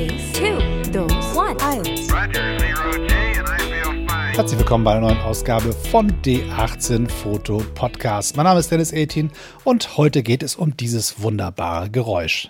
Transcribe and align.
3, 0.00 0.08
2, 0.92 1.56
1. 1.60 2.08
Herzlich 4.34 4.58
willkommen 4.58 4.82
bei 4.82 4.92
einer 4.92 5.02
neuen 5.02 5.20
Ausgabe 5.20 5.74
von 5.74 6.10
D18 6.22 7.06
Foto 7.06 7.62
Podcast. 7.74 8.34
Mein 8.34 8.44
Name 8.44 8.60
ist 8.60 8.70
Dennis 8.70 8.94
18 8.94 9.30
und 9.64 9.98
heute 9.98 10.22
geht 10.22 10.42
es 10.42 10.56
um 10.56 10.74
dieses 10.74 11.20
wunderbare 11.20 11.90
Geräusch. 11.90 12.48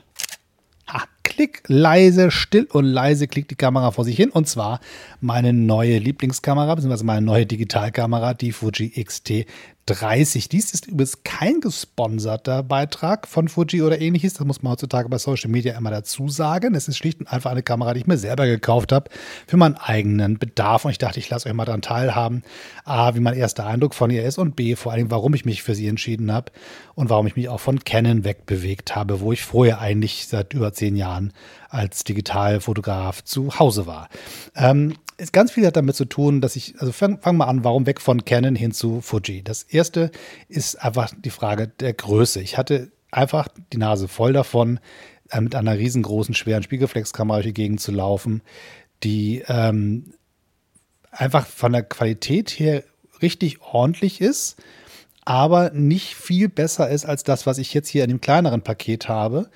Ha, 0.86 1.02
klick, 1.24 1.64
leise, 1.66 2.30
still 2.30 2.68
und 2.70 2.84
leise 2.84 3.26
klickt 3.26 3.50
die 3.50 3.56
Kamera 3.56 3.90
vor 3.90 4.04
sich 4.04 4.14
hin 4.14 4.30
und 4.30 4.46
zwar 4.46 4.78
meine 5.20 5.52
neue 5.52 5.98
Lieblingskamera, 5.98 6.76
beziehungsweise 6.76 7.04
meine 7.04 7.26
neue 7.26 7.46
Digitalkamera, 7.46 8.34
die 8.34 8.52
Fuji 8.52 8.90
XT 9.02 9.46
30. 9.90 10.48
Dies 10.48 10.72
ist 10.72 10.86
übrigens 10.86 11.24
kein 11.24 11.60
gesponserter 11.60 12.62
Beitrag 12.62 13.26
von 13.26 13.48
Fuji 13.48 13.82
oder 13.82 14.00
ähnliches. 14.00 14.34
Das 14.34 14.46
muss 14.46 14.62
man 14.62 14.72
heutzutage 14.72 15.08
bei 15.08 15.18
Social 15.18 15.50
Media 15.50 15.76
immer 15.76 15.90
dazu 15.90 16.28
sagen. 16.28 16.76
Es 16.76 16.86
ist 16.86 16.96
schlicht 16.96 17.18
und 17.18 17.26
einfach 17.26 17.50
eine 17.50 17.64
Kamera, 17.64 17.92
die 17.92 18.00
ich 18.00 18.06
mir 18.06 18.16
selber 18.16 18.46
gekauft 18.46 18.92
habe 18.92 19.10
für 19.48 19.56
meinen 19.56 19.74
eigenen 19.74 20.38
Bedarf. 20.38 20.84
Und 20.84 20.92
ich 20.92 20.98
dachte, 20.98 21.18
ich 21.18 21.28
lasse 21.28 21.48
euch 21.48 21.54
mal 21.54 21.64
daran 21.64 21.82
teilhaben. 21.82 22.42
A, 22.84 23.14
wie 23.16 23.20
mein 23.20 23.34
erster 23.34 23.66
Eindruck 23.66 23.94
von 23.94 24.10
ihr 24.10 24.24
ist 24.24 24.38
und 24.38 24.54
B, 24.54 24.76
vor 24.76 24.92
allem, 24.92 25.10
warum 25.10 25.34
ich 25.34 25.44
mich 25.44 25.62
für 25.64 25.74
sie 25.74 25.88
entschieden 25.88 26.32
habe 26.32 26.52
und 26.94 27.10
warum 27.10 27.26
ich 27.26 27.34
mich 27.34 27.48
auch 27.48 27.60
von 27.60 27.82
Canon 27.82 28.24
wegbewegt 28.24 28.94
habe, 28.94 29.20
wo 29.20 29.32
ich 29.32 29.42
vorher 29.42 29.80
eigentlich 29.80 30.28
seit 30.28 30.54
über 30.54 30.72
zehn 30.72 30.94
Jahren 30.94 31.32
als 31.68 32.04
Digitalfotograf 32.04 33.24
zu 33.24 33.58
Hause 33.58 33.86
war. 33.86 34.08
Ähm, 34.54 34.94
ganz 35.32 35.52
viel 35.52 35.66
hat 35.66 35.76
damit 35.76 35.96
zu 35.96 36.04
tun, 36.04 36.40
dass 36.40 36.56
ich, 36.56 36.74
also 36.80 36.92
fangen 36.92 37.20
fang 37.20 37.36
mal 37.36 37.46
an, 37.46 37.64
warum 37.64 37.86
weg 37.86 38.00
von 38.00 38.24
Canon 38.24 38.54
hin 38.54 38.72
zu 38.72 39.00
Fuji. 39.00 39.42
Das 39.42 39.62
erste 39.62 40.10
ist 40.48 40.82
einfach 40.82 41.12
die 41.16 41.30
Frage 41.30 41.68
der 41.68 41.92
Größe. 41.92 42.40
Ich 42.40 42.58
hatte 42.58 42.90
einfach 43.10 43.48
die 43.72 43.78
Nase 43.78 44.08
voll 44.08 44.32
davon, 44.32 44.80
äh, 45.30 45.40
mit 45.40 45.54
einer 45.54 45.78
riesengroßen, 45.78 46.34
schweren 46.34 46.62
Spiegelreflexkamera 46.62 47.38
durch 47.38 47.46
die 47.46 47.54
Gegend 47.54 47.80
zu 47.80 47.92
laufen, 47.92 48.42
die 49.02 49.42
ähm, 49.48 50.14
einfach 51.10 51.46
von 51.46 51.72
der 51.72 51.82
Qualität 51.82 52.50
her 52.50 52.84
richtig 53.22 53.60
ordentlich 53.60 54.20
ist, 54.20 54.56
aber 55.24 55.70
nicht 55.70 56.14
viel 56.14 56.48
besser 56.48 56.88
ist 56.88 57.04
als 57.04 57.24
das, 57.24 57.46
was 57.46 57.58
ich 57.58 57.74
jetzt 57.74 57.88
hier 57.88 58.04
in 58.04 58.10
dem 58.10 58.20
kleineren 58.20 58.62
Paket 58.62 59.08
habe. 59.08 59.50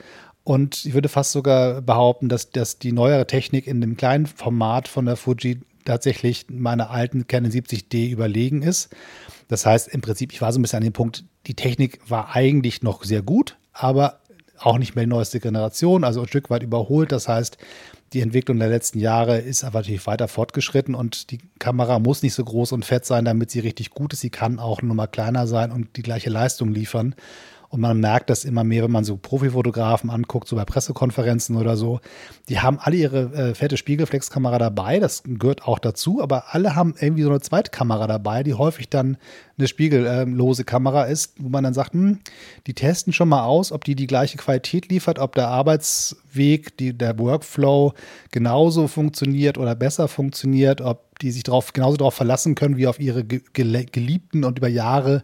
Und 0.44 0.84
ich 0.84 0.92
würde 0.92 1.08
fast 1.08 1.32
sogar 1.32 1.80
behaupten, 1.80 2.28
dass, 2.28 2.50
dass 2.50 2.78
die 2.78 2.92
neuere 2.92 3.26
Technik 3.26 3.66
in 3.66 3.80
dem 3.80 3.96
kleinen 3.96 4.26
Format 4.26 4.88
von 4.88 5.06
der 5.06 5.16
Fuji 5.16 5.60
tatsächlich 5.86 6.46
meiner 6.48 6.90
alten 6.90 7.26
Canon 7.26 7.50
70D 7.50 8.10
überlegen 8.10 8.62
ist. 8.62 8.94
Das 9.48 9.66
heißt, 9.66 9.88
im 9.88 10.02
Prinzip, 10.02 10.32
ich 10.32 10.42
war 10.42 10.52
so 10.52 10.58
ein 10.58 10.62
bisschen 10.62 10.78
an 10.78 10.84
dem 10.84 10.92
Punkt, 10.92 11.24
die 11.46 11.54
Technik 11.54 11.98
war 12.08 12.34
eigentlich 12.34 12.82
noch 12.82 13.04
sehr 13.04 13.22
gut, 13.22 13.56
aber 13.72 14.20
auch 14.58 14.78
nicht 14.78 14.94
mehr 14.94 15.04
die 15.04 15.10
neueste 15.10 15.40
Generation, 15.40 16.04
also 16.04 16.22
ein 16.22 16.28
Stück 16.28 16.48
weit 16.50 16.62
überholt. 16.62 17.12
Das 17.12 17.28
heißt, 17.28 17.58
die 18.12 18.20
Entwicklung 18.20 18.58
der 18.58 18.68
letzten 18.68 19.00
Jahre 19.00 19.38
ist 19.38 19.64
aber 19.64 19.80
natürlich 19.80 20.06
weiter 20.06 20.28
fortgeschritten 20.28 20.94
und 20.94 21.30
die 21.30 21.38
Kamera 21.58 21.98
muss 21.98 22.22
nicht 22.22 22.34
so 22.34 22.44
groß 22.44 22.72
und 22.72 22.84
fett 22.84 23.04
sein, 23.04 23.24
damit 23.24 23.50
sie 23.50 23.60
richtig 23.60 23.90
gut 23.90 24.12
ist. 24.12 24.20
Sie 24.20 24.30
kann 24.30 24.58
auch 24.58 24.82
nur 24.82 24.94
mal 24.94 25.06
kleiner 25.06 25.46
sein 25.46 25.72
und 25.72 25.96
die 25.96 26.02
gleiche 26.02 26.30
Leistung 26.30 26.70
liefern. 26.70 27.14
Und 27.74 27.80
man 27.80 27.98
merkt 27.98 28.30
das 28.30 28.44
immer 28.44 28.62
mehr, 28.62 28.84
wenn 28.84 28.92
man 28.92 29.02
so 29.02 29.16
Profifotografen 29.16 30.08
anguckt, 30.08 30.46
so 30.46 30.54
bei 30.54 30.64
Pressekonferenzen 30.64 31.56
oder 31.56 31.76
so. 31.76 31.98
Die 32.48 32.60
haben 32.60 32.78
alle 32.78 32.94
ihre 32.94 33.22
äh, 33.34 33.54
fette 33.56 33.76
Spiegelreflexkamera 33.76 34.58
dabei, 34.58 35.00
das 35.00 35.24
gehört 35.26 35.66
auch 35.66 35.80
dazu, 35.80 36.22
aber 36.22 36.54
alle 36.54 36.76
haben 36.76 36.94
irgendwie 37.00 37.24
so 37.24 37.30
eine 37.30 37.40
zweite 37.40 37.72
Kamera 37.72 38.06
dabei, 38.06 38.44
die 38.44 38.54
häufig 38.54 38.90
dann 38.90 39.16
eine 39.58 39.66
spiegellose 39.66 40.62
Kamera 40.62 41.02
ist, 41.06 41.34
wo 41.38 41.48
man 41.48 41.64
dann 41.64 41.74
sagt, 41.74 41.94
hm, 41.94 42.20
die 42.68 42.74
testen 42.74 43.12
schon 43.12 43.28
mal 43.28 43.42
aus, 43.42 43.72
ob 43.72 43.82
die 43.82 43.96
die 43.96 44.06
gleiche 44.06 44.38
Qualität 44.38 44.88
liefert, 44.88 45.18
ob 45.18 45.34
der 45.34 45.48
Arbeitsweg, 46.34 46.76
die, 46.76 46.96
der 46.96 47.18
Workflow 47.18 47.94
genauso 48.30 48.88
funktioniert 48.88 49.58
oder 49.58 49.74
besser 49.74 50.08
funktioniert, 50.08 50.80
ob 50.80 51.18
die 51.20 51.30
sich 51.30 51.44
darauf 51.44 51.72
genauso 51.72 51.96
darauf 51.96 52.14
verlassen 52.14 52.56
können 52.56 52.76
wie 52.76 52.88
auf 52.88 52.98
ihre 52.98 53.24
geliebten 53.24 54.42
und 54.44 54.58
über 54.58 54.66
Jahre 54.66 55.22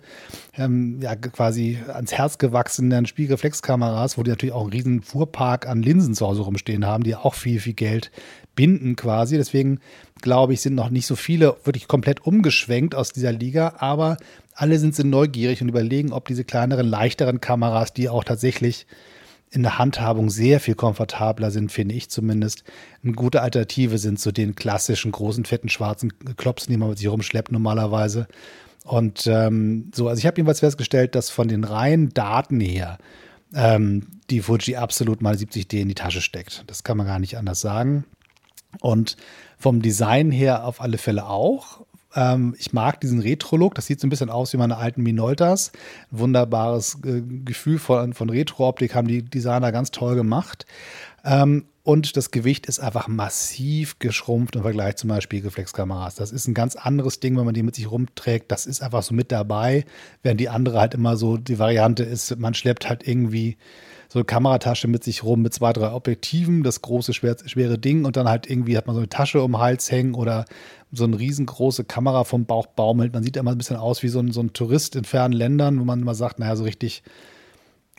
ähm, 0.56 1.00
ja, 1.02 1.16
quasi 1.16 1.78
ans 1.92 2.12
Herz 2.12 2.38
gewachsenen 2.38 3.06
Spiegelreflexkameras, 3.06 4.16
wo 4.16 4.22
die 4.22 4.30
natürlich 4.30 4.54
auch 4.54 4.62
einen 4.62 4.72
riesen 4.72 5.02
Fuhrpark 5.02 5.66
an 5.66 5.82
Linsen 5.82 6.14
zu 6.14 6.26
Hause 6.26 6.42
rumstehen 6.42 6.86
haben, 6.86 7.02
die 7.02 7.16
auch 7.16 7.34
viel, 7.34 7.58
viel 7.58 7.74
Geld 7.74 8.12
binden 8.54 8.94
quasi. 8.94 9.36
Deswegen 9.36 9.80
glaube 10.22 10.52
ich, 10.52 10.60
sind 10.60 10.76
noch 10.76 10.90
nicht 10.90 11.06
so 11.06 11.16
viele 11.16 11.56
wirklich 11.64 11.88
komplett 11.88 12.24
umgeschwenkt 12.24 12.94
aus 12.94 13.12
dieser 13.12 13.32
Liga, 13.32 13.74
aber 13.78 14.16
alle 14.54 14.78
sind 14.78 14.94
sie 14.94 15.04
neugierig 15.04 15.60
und 15.60 15.68
überlegen, 15.68 16.12
ob 16.12 16.28
diese 16.28 16.44
kleineren, 16.44 16.86
leichteren 16.86 17.40
Kameras, 17.40 17.94
die 17.94 18.08
auch 18.08 18.22
tatsächlich 18.22 18.86
in 19.50 19.62
der 19.62 19.78
Handhabung 19.78 20.30
sehr 20.30 20.60
viel 20.60 20.74
komfortabler 20.76 21.50
sind, 21.50 21.72
finde 21.72 21.94
ich 21.94 22.08
zumindest, 22.08 22.62
eine 23.02 23.12
gute 23.12 23.42
Alternative 23.42 23.98
sind 23.98 24.20
zu 24.20 24.32
den 24.32 24.54
klassischen 24.54 25.10
großen, 25.10 25.44
fetten, 25.44 25.68
schwarzen 25.68 26.12
Klopsen, 26.36 26.72
die 26.72 26.78
man 26.78 26.90
mit 26.90 26.98
sich 26.98 27.08
rumschleppt 27.08 27.50
normalerweise. 27.50 28.28
Und 28.84 29.26
ähm, 29.26 29.90
so, 29.94 30.08
also 30.08 30.18
ich 30.20 30.26
habe 30.26 30.36
jedenfalls 30.36 30.60
festgestellt, 30.60 31.14
dass 31.14 31.30
von 31.30 31.48
den 31.48 31.64
reinen 31.64 32.10
Daten 32.10 32.60
her 32.60 32.98
ähm, 33.54 34.06
die 34.30 34.40
Fuji 34.40 34.76
absolut 34.76 35.20
mal 35.20 35.34
70D 35.34 35.80
in 35.80 35.88
die 35.88 35.94
Tasche 35.94 36.20
steckt. 36.20 36.64
Das 36.68 36.84
kann 36.84 36.96
man 36.96 37.06
gar 37.06 37.18
nicht 37.18 37.36
anders 37.36 37.60
sagen. 37.60 38.04
Und 38.80 39.16
vom 39.58 39.82
Design 39.82 40.30
her 40.30 40.64
auf 40.64 40.80
alle 40.80 40.98
Fälle 40.98 41.26
auch. 41.26 41.84
Ähm, 42.14 42.54
ich 42.58 42.72
mag 42.72 43.00
diesen 43.00 43.20
Retro-Look. 43.20 43.74
Das 43.74 43.86
sieht 43.86 44.00
so 44.00 44.06
ein 44.06 44.10
bisschen 44.10 44.30
aus 44.30 44.52
wie 44.52 44.56
meine 44.56 44.76
alten 44.76 45.02
Minoltas. 45.02 45.72
Wunderbares 46.10 46.98
äh, 47.04 47.22
Gefühl 47.44 47.78
von, 47.78 48.14
von 48.14 48.30
Retro-Optik 48.30 48.94
haben 48.94 49.08
die 49.08 49.22
Designer 49.22 49.72
ganz 49.72 49.90
toll 49.90 50.14
gemacht. 50.14 50.66
Ähm, 51.24 51.66
und 51.82 52.16
das 52.16 52.30
Gewicht 52.30 52.66
ist 52.66 52.78
einfach 52.78 53.08
massiv 53.08 53.98
geschrumpft 53.98 54.54
im 54.54 54.62
Vergleich 54.62 54.96
zu 54.96 55.06
meinen 55.06 55.22
Spiegelreflexkameras. 55.22 56.14
Das 56.14 56.30
ist 56.30 56.46
ein 56.46 56.54
ganz 56.54 56.76
anderes 56.76 57.20
Ding, 57.20 57.36
wenn 57.38 57.46
man 57.46 57.54
die 57.54 57.62
mit 57.62 57.74
sich 57.74 57.90
rumträgt. 57.90 58.52
Das 58.52 58.66
ist 58.66 58.82
einfach 58.82 59.02
so 59.02 59.14
mit 59.14 59.32
dabei, 59.32 59.84
während 60.22 60.40
die 60.40 60.50
andere 60.50 60.78
halt 60.78 60.94
immer 60.94 61.16
so 61.16 61.36
die 61.36 61.58
Variante 61.58 62.04
ist, 62.04 62.38
man 62.38 62.54
schleppt 62.54 62.88
halt 62.88 63.08
irgendwie 63.08 63.56
so 64.12 64.18
eine 64.18 64.24
Kameratasche 64.24 64.88
mit 64.88 65.04
sich 65.04 65.22
rum 65.22 65.40
mit 65.40 65.54
zwei, 65.54 65.72
drei 65.72 65.92
Objektiven, 65.92 66.64
das 66.64 66.82
große, 66.82 67.14
schwer, 67.14 67.36
schwere 67.46 67.78
Ding 67.78 68.04
und 68.04 68.16
dann 68.16 68.28
halt 68.28 68.50
irgendwie 68.50 68.76
hat 68.76 68.88
man 68.88 68.94
so 68.96 69.00
eine 69.00 69.08
Tasche 69.08 69.40
um 69.40 69.52
den 69.52 69.60
Hals 69.60 69.88
hängen 69.92 70.14
oder 70.14 70.46
so 70.90 71.04
eine 71.04 71.16
riesengroße 71.16 71.84
Kamera 71.84 72.24
vom 72.24 72.44
Bauch 72.44 72.66
baumelt. 72.66 73.12
Man 73.12 73.22
sieht 73.22 73.36
immer 73.36 73.52
ein 73.52 73.58
bisschen 73.58 73.76
aus 73.76 74.02
wie 74.02 74.08
so 74.08 74.18
ein, 74.18 74.32
so 74.32 74.40
ein 74.40 74.52
Tourist 74.52 74.96
in 74.96 75.04
fernen 75.04 75.32
Ländern, 75.32 75.78
wo 75.78 75.84
man 75.84 76.02
immer 76.02 76.16
sagt, 76.16 76.40
naja, 76.40 76.56
so 76.56 76.64
richtig, 76.64 77.04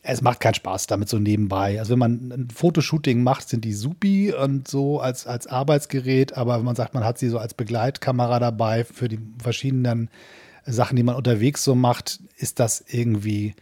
es 0.04 0.22
macht 0.22 0.42
keinen 0.42 0.56
Spaß 0.56 0.88
damit 0.88 1.08
so 1.08 1.18
nebenbei. 1.18 1.80
Also 1.80 1.94
wenn 1.94 2.00
man 2.00 2.32
ein 2.34 2.48
Fotoshooting 2.54 3.24
macht, 3.24 3.48
sind 3.48 3.64
die 3.64 3.74
supi 3.74 4.34
und 4.34 4.68
so 4.68 5.00
als, 5.00 5.26
als 5.26 5.48
Arbeitsgerät, 5.48 6.36
aber 6.36 6.58
wenn 6.58 6.66
man 6.66 6.76
sagt, 6.76 6.94
man 6.94 7.06
hat 7.06 7.20
sie 7.20 7.30
so 7.30 7.38
als 7.38 7.54
Begleitkamera 7.54 8.40
dabei 8.40 8.84
für 8.84 9.08
die 9.08 9.20
verschiedenen 9.42 10.10
Sachen, 10.66 10.98
die 10.98 11.04
man 11.04 11.16
unterwegs 11.16 11.64
so 11.64 11.74
macht, 11.74 12.20
ist 12.36 12.60
das 12.60 12.84
irgendwie 12.86 13.56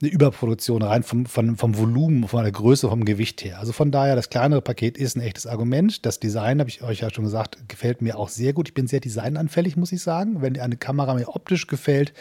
eine 0.00 0.10
Überproduktion 0.10 0.82
rein 0.82 1.02
vom, 1.02 1.24
vom, 1.26 1.56
vom 1.56 1.76
Volumen, 1.76 2.26
von 2.28 2.42
der 2.42 2.52
Größe, 2.52 2.88
vom 2.88 3.04
Gewicht 3.04 3.44
her. 3.44 3.58
Also 3.58 3.72
von 3.72 3.90
daher, 3.90 4.16
das 4.16 4.28
kleinere 4.28 4.60
Paket 4.60 4.98
ist 4.98 5.16
ein 5.16 5.20
echtes 5.20 5.46
Argument. 5.46 6.04
Das 6.04 6.20
Design, 6.20 6.60
habe 6.60 6.68
ich 6.68 6.82
euch 6.82 7.00
ja 7.00 7.10
schon 7.10 7.24
gesagt, 7.24 7.68
gefällt 7.68 8.02
mir 8.02 8.18
auch 8.18 8.28
sehr 8.28 8.52
gut. 8.52 8.68
Ich 8.68 8.74
bin 8.74 8.86
sehr 8.86 9.00
designanfällig, 9.00 9.76
muss 9.76 9.92
ich 9.92 10.02
sagen. 10.02 10.42
Wenn 10.42 10.58
eine 10.58 10.76
Kamera 10.76 11.14
mir 11.14 11.28
optisch 11.28 11.66
gefällt, 11.66 12.12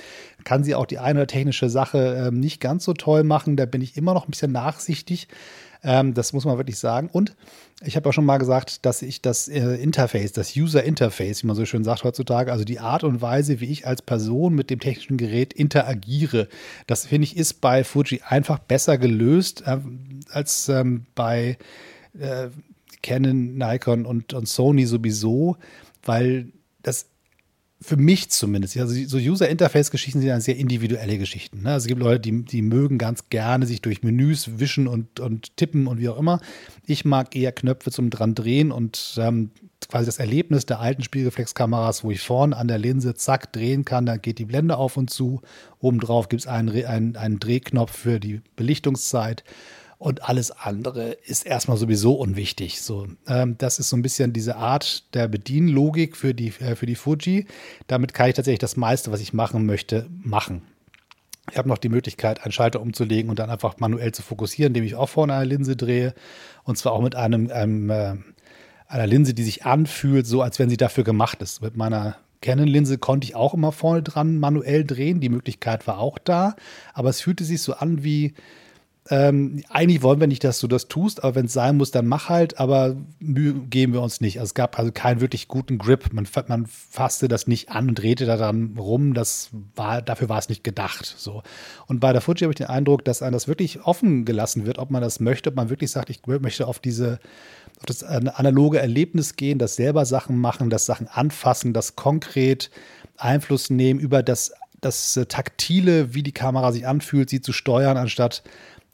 kann 0.43 0.63
sie 0.63 0.75
auch 0.75 0.85
die 0.85 0.99
eine 0.99 1.19
oder 1.19 1.27
technische 1.27 1.69
Sache 1.69 2.15
äh, 2.15 2.31
nicht 2.31 2.59
ganz 2.59 2.83
so 2.83 2.93
toll 2.93 3.23
machen. 3.23 3.55
Da 3.55 3.65
bin 3.65 3.81
ich 3.81 3.97
immer 3.97 4.13
noch 4.13 4.27
ein 4.27 4.31
bisschen 4.31 4.51
nachsichtig. 4.51 5.27
Ähm, 5.83 6.13
das 6.13 6.31
muss 6.33 6.45
man 6.45 6.57
wirklich 6.57 6.79
sagen. 6.79 7.09
Und 7.11 7.35
ich 7.83 7.95
habe 7.95 8.07
auch 8.07 8.13
schon 8.13 8.25
mal 8.25 8.37
gesagt, 8.37 8.85
dass 8.85 9.01
ich 9.01 9.21
das 9.21 9.49
äh, 9.49 9.75
Interface, 9.75 10.31
das 10.31 10.55
User 10.55 10.83
Interface, 10.83 11.43
wie 11.43 11.47
man 11.47 11.55
so 11.55 11.65
schön 11.65 11.83
sagt 11.83 12.03
heutzutage, 12.03 12.51
also 12.51 12.63
die 12.63 12.79
Art 12.79 13.03
und 13.03 13.21
Weise, 13.21 13.59
wie 13.59 13.69
ich 13.69 13.85
als 13.85 14.01
Person 14.01 14.55
mit 14.55 14.69
dem 14.69 14.79
technischen 14.79 15.17
Gerät 15.17 15.53
interagiere, 15.53 16.47
das 16.87 17.05
finde 17.07 17.25
ich 17.25 17.35
ist 17.35 17.59
bei 17.59 17.83
Fuji 17.83 18.21
einfach 18.25 18.59
besser 18.59 18.97
gelöst 18.97 19.63
äh, 19.65 19.79
als 20.29 20.69
ähm, 20.69 21.05
bei 21.15 21.57
äh, 22.17 22.47
Canon, 23.01 23.57
Nikon 23.57 24.05
und, 24.05 24.33
und 24.33 24.47
Sony 24.47 24.85
sowieso, 24.85 25.57
weil 26.03 26.47
das 26.81 27.07
für 27.83 27.97
mich 27.97 28.29
zumindest, 28.29 28.77
also 28.77 28.95
so 29.05 29.17
User-Interface-Geschichten 29.17 30.19
sind 30.19 30.29
ja 30.29 30.39
sehr 30.39 30.55
individuelle 30.55 31.17
Geschichten. 31.17 31.63
Ne? 31.63 31.73
Also 31.73 31.83
es 31.83 31.87
gibt 31.87 31.99
Leute, 31.99 32.21
die, 32.21 32.43
die 32.43 32.61
mögen 32.61 32.97
ganz 32.97 33.29
gerne 33.29 33.65
sich 33.65 33.81
durch 33.81 34.03
Menüs 34.03 34.57
wischen 34.57 34.87
und, 34.87 35.19
und 35.19 35.57
tippen 35.57 35.87
und 35.87 35.99
wie 35.99 36.07
auch 36.07 36.17
immer. 36.17 36.39
Ich 36.85 37.03
mag 37.03 37.35
eher 37.35 37.51
Knöpfe 37.51 37.91
zum 37.91 38.09
dran 38.09 38.35
drehen 38.35 38.71
und 38.71 39.15
ähm, 39.17 39.51
quasi 39.89 40.05
das 40.05 40.19
Erlebnis 40.19 40.65
der 40.65 40.79
alten 40.79 41.03
Spiegelreflexkameras, 41.03 42.05
wo 42.05 42.11
ich 42.11 42.21
vorne 42.21 42.55
an 42.55 42.69
der 42.69 42.77
Linse 42.77 43.15
zack 43.15 43.51
drehen 43.51 43.83
kann, 43.83 44.05
dann 44.05 44.21
geht 44.21 44.39
die 44.39 44.45
Blende 44.45 44.77
auf 44.77 44.95
und 44.95 45.09
zu. 45.09 45.41
Obendrauf 45.79 46.29
gibt 46.29 46.43
es 46.43 46.47
einen, 46.47 46.85
einen, 46.85 47.17
einen 47.17 47.39
Drehknopf 47.39 47.91
für 47.91 48.19
die 48.19 48.41
Belichtungszeit 48.55 49.43
und 50.03 50.27
alles 50.27 50.51
andere 50.51 51.11
ist 51.11 51.45
erstmal 51.45 51.77
sowieso 51.77 52.15
unwichtig. 52.15 52.81
So, 52.81 53.07
ähm, 53.25 53.55
das 53.57 53.79
ist 53.79 53.87
so 53.87 53.95
ein 53.95 54.01
bisschen 54.01 54.33
diese 54.33 54.57
Art 54.57 55.05
der 55.13 55.29
Bedienlogik 55.29 56.17
für 56.17 56.33
die, 56.33 56.49
äh, 56.59 56.75
für 56.75 56.85
die 56.85 56.95
Fuji. 56.95 57.47
Damit 57.87 58.13
kann 58.13 58.27
ich 58.27 58.35
tatsächlich 58.35 58.59
das 58.59 58.75
meiste, 58.75 59.13
was 59.13 59.21
ich 59.21 59.31
machen 59.31 59.65
möchte, 59.65 60.09
machen. 60.21 60.63
Ich 61.49 61.57
habe 61.57 61.69
noch 61.69 61.77
die 61.77 61.87
Möglichkeit, 61.87 62.43
einen 62.43 62.51
Schalter 62.51 62.81
umzulegen 62.81 63.29
und 63.29 63.39
dann 63.39 63.49
einfach 63.49 63.79
manuell 63.79 64.11
zu 64.11 64.23
fokussieren, 64.23 64.71
indem 64.71 64.83
ich 64.83 64.95
auch 64.95 65.07
vorne 65.07 65.35
eine 65.35 65.45
Linse 65.45 65.77
drehe. 65.77 66.13
Und 66.65 66.77
zwar 66.77 66.91
auch 66.91 67.01
mit 67.01 67.15
einem, 67.15 67.49
einem 67.49 67.89
äh, 67.89 68.15
einer 68.89 69.07
Linse, 69.07 69.33
die 69.33 69.43
sich 69.43 69.65
anfühlt, 69.65 70.27
so 70.27 70.41
als 70.41 70.59
wenn 70.59 70.69
sie 70.69 70.75
dafür 70.75 71.05
gemacht 71.05 71.41
ist. 71.41 71.61
Mit 71.61 71.77
meiner 71.77 72.17
Canon-Linse 72.41 72.97
konnte 72.97 73.23
ich 73.23 73.35
auch 73.35 73.53
immer 73.53 73.71
vorne 73.71 74.03
dran 74.03 74.37
manuell 74.37 74.83
drehen. 74.83 75.21
Die 75.21 75.29
Möglichkeit 75.29 75.87
war 75.87 75.99
auch 75.99 76.17
da. 76.17 76.57
Aber 76.93 77.07
es 77.07 77.21
fühlte 77.21 77.45
sich 77.45 77.61
so 77.61 77.75
an 77.75 78.03
wie, 78.03 78.33
ähm, 79.09 79.63
eigentlich 79.69 80.01
wollen 80.01 80.21
wir 80.21 80.27
nicht, 80.27 80.45
dass 80.45 80.59
du 80.59 80.67
das 80.67 80.87
tust, 80.87 81.23
aber 81.23 81.35
wenn 81.35 81.47
es 81.47 81.53
sein 81.53 81.75
muss, 81.75 81.91
dann 81.91 82.07
mach 82.07 82.29
halt, 82.29 82.57
aber 82.57 82.95
Mühe 83.19 83.53
geben 83.53 83.91
wir 83.91 84.01
uns 84.01 84.21
nicht. 84.21 84.39
Also 84.39 84.51
es 84.51 84.53
gab 84.53 84.79
also 84.79 84.93
keinen 84.93 85.19
wirklich 85.19 85.49
guten 85.49 85.77
Grip. 85.77 86.13
Man, 86.13 86.25
man 86.47 86.65
fasste 86.67 87.27
das 87.27 87.45
nicht 87.45 87.69
an 87.69 87.89
und 87.89 87.95
drehte 87.95 88.25
daran 88.25 88.75
rum. 88.77 89.13
Das 89.13 89.49
war, 89.75 90.01
dafür 90.01 90.29
war 90.29 90.39
es 90.39 90.47
nicht 90.47 90.63
gedacht. 90.63 91.15
So. 91.17 91.43
Und 91.87 91.99
bei 91.99 92.13
der 92.13 92.21
Fuji 92.21 92.43
habe 92.43 92.53
ich 92.53 92.57
den 92.57 92.67
Eindruck, 92.67 93.03
dass 93.03 93.21
einem 93.21 93.33
das 93.33 93.49
wirklich 93.49 93.83
offen 93.83 94.23
gelassen 94.23 94.65
wird, 94.65 94.79
ob 94.79 94.89
man 94.89 95.01
das 95.01 95.19
möchte, 95.19 95.49
ob 95.49 95.57
man 95.57 95.69
wirklich 95.69 95.91
sagt, 95.91 96.09
ich 96.09 96.25
möchte 96.25 96.65
auf 96.65 96.79
diese 96.79 97.19
auf 97.79 97.85
das 97.87 98.03
analoge 98.03 98.79
Erlebnis 98.79 99.35
gehen, 99.35 99.59
das 99.59 99.75
selber 99.75 100.05
Sachen 100.05 100.37
machen, 100.37 100.69
das 100.69 100.85
Sachen 100.85 101.07
anfassen, 101.07 101.73
das 101.73 101.97
konkret 101.97 102.69
Einfluss 103.17 103.69
nehmen 103.69 103.99
über 103.99 104.23
das, 104.23 104.53
das 104.79 105.19
Taktile, 105.27 106.13
wie 106.13 106.23
die 106.23 106.31
Kamera 106.31 106.71
sich 106.71 106.87
anfühlt, 106.87 107.29
sie 107.29 107.41
zu 107.41 107.51
steuern, 107.51 107.97
anstatt 107.97 108.43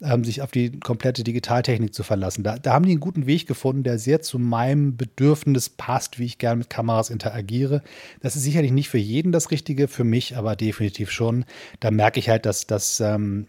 ähm, 0.02 0.24
sich 0.24 0.42
auf 0.42 0.50
die 0.50 0.78
komplette 0.80 1.24
Digitaltechnik 1.24 1.94
zu 1.94 2.02
verlassen. 2.02 2.42
Da, 2.42 2.58
da 2.58 2.72
haben 2.72 2.84
die 2.84 2.92
einen 2.92 3.00
guten 3.00 3.26
Weg 3.26 3.46
gefunden, 3.46 3.82
der 3.82 3.98
sehr 3.98 4.22
zu 4.22 4.38
meinem 4.38 4.96
Bedürfnis 4.96 5.68
passt, 5.68 6.18
wie 6.18 6.24
ich 6.24 6.38
gerne 6.38 6.58
mit 6.58 6.70
Kameras 6.70 7.10
interagiere. 7.10 7.82
Das 8.20 8.36
ist 8.36 8.42
sicherlich 8.42 8.72
nicht 8.72 8.88
für 8.88 8.98
jeden 8.98 9.32
das 9.32 9.50
Richtige, 9.50 9.88
für 9.88 10.04
mich 10.04 10.36
aber 10.36 10.56
definitiv 10.56 11.10
schon. 11.10 11.44
Da 11.80 11.90
merke 11.90 12.18
ich 12.18 12.28
halt, 12.28 12.46
dass, 12.46 12.66
dass 12.66 13.00
ähm, 13.00 13.46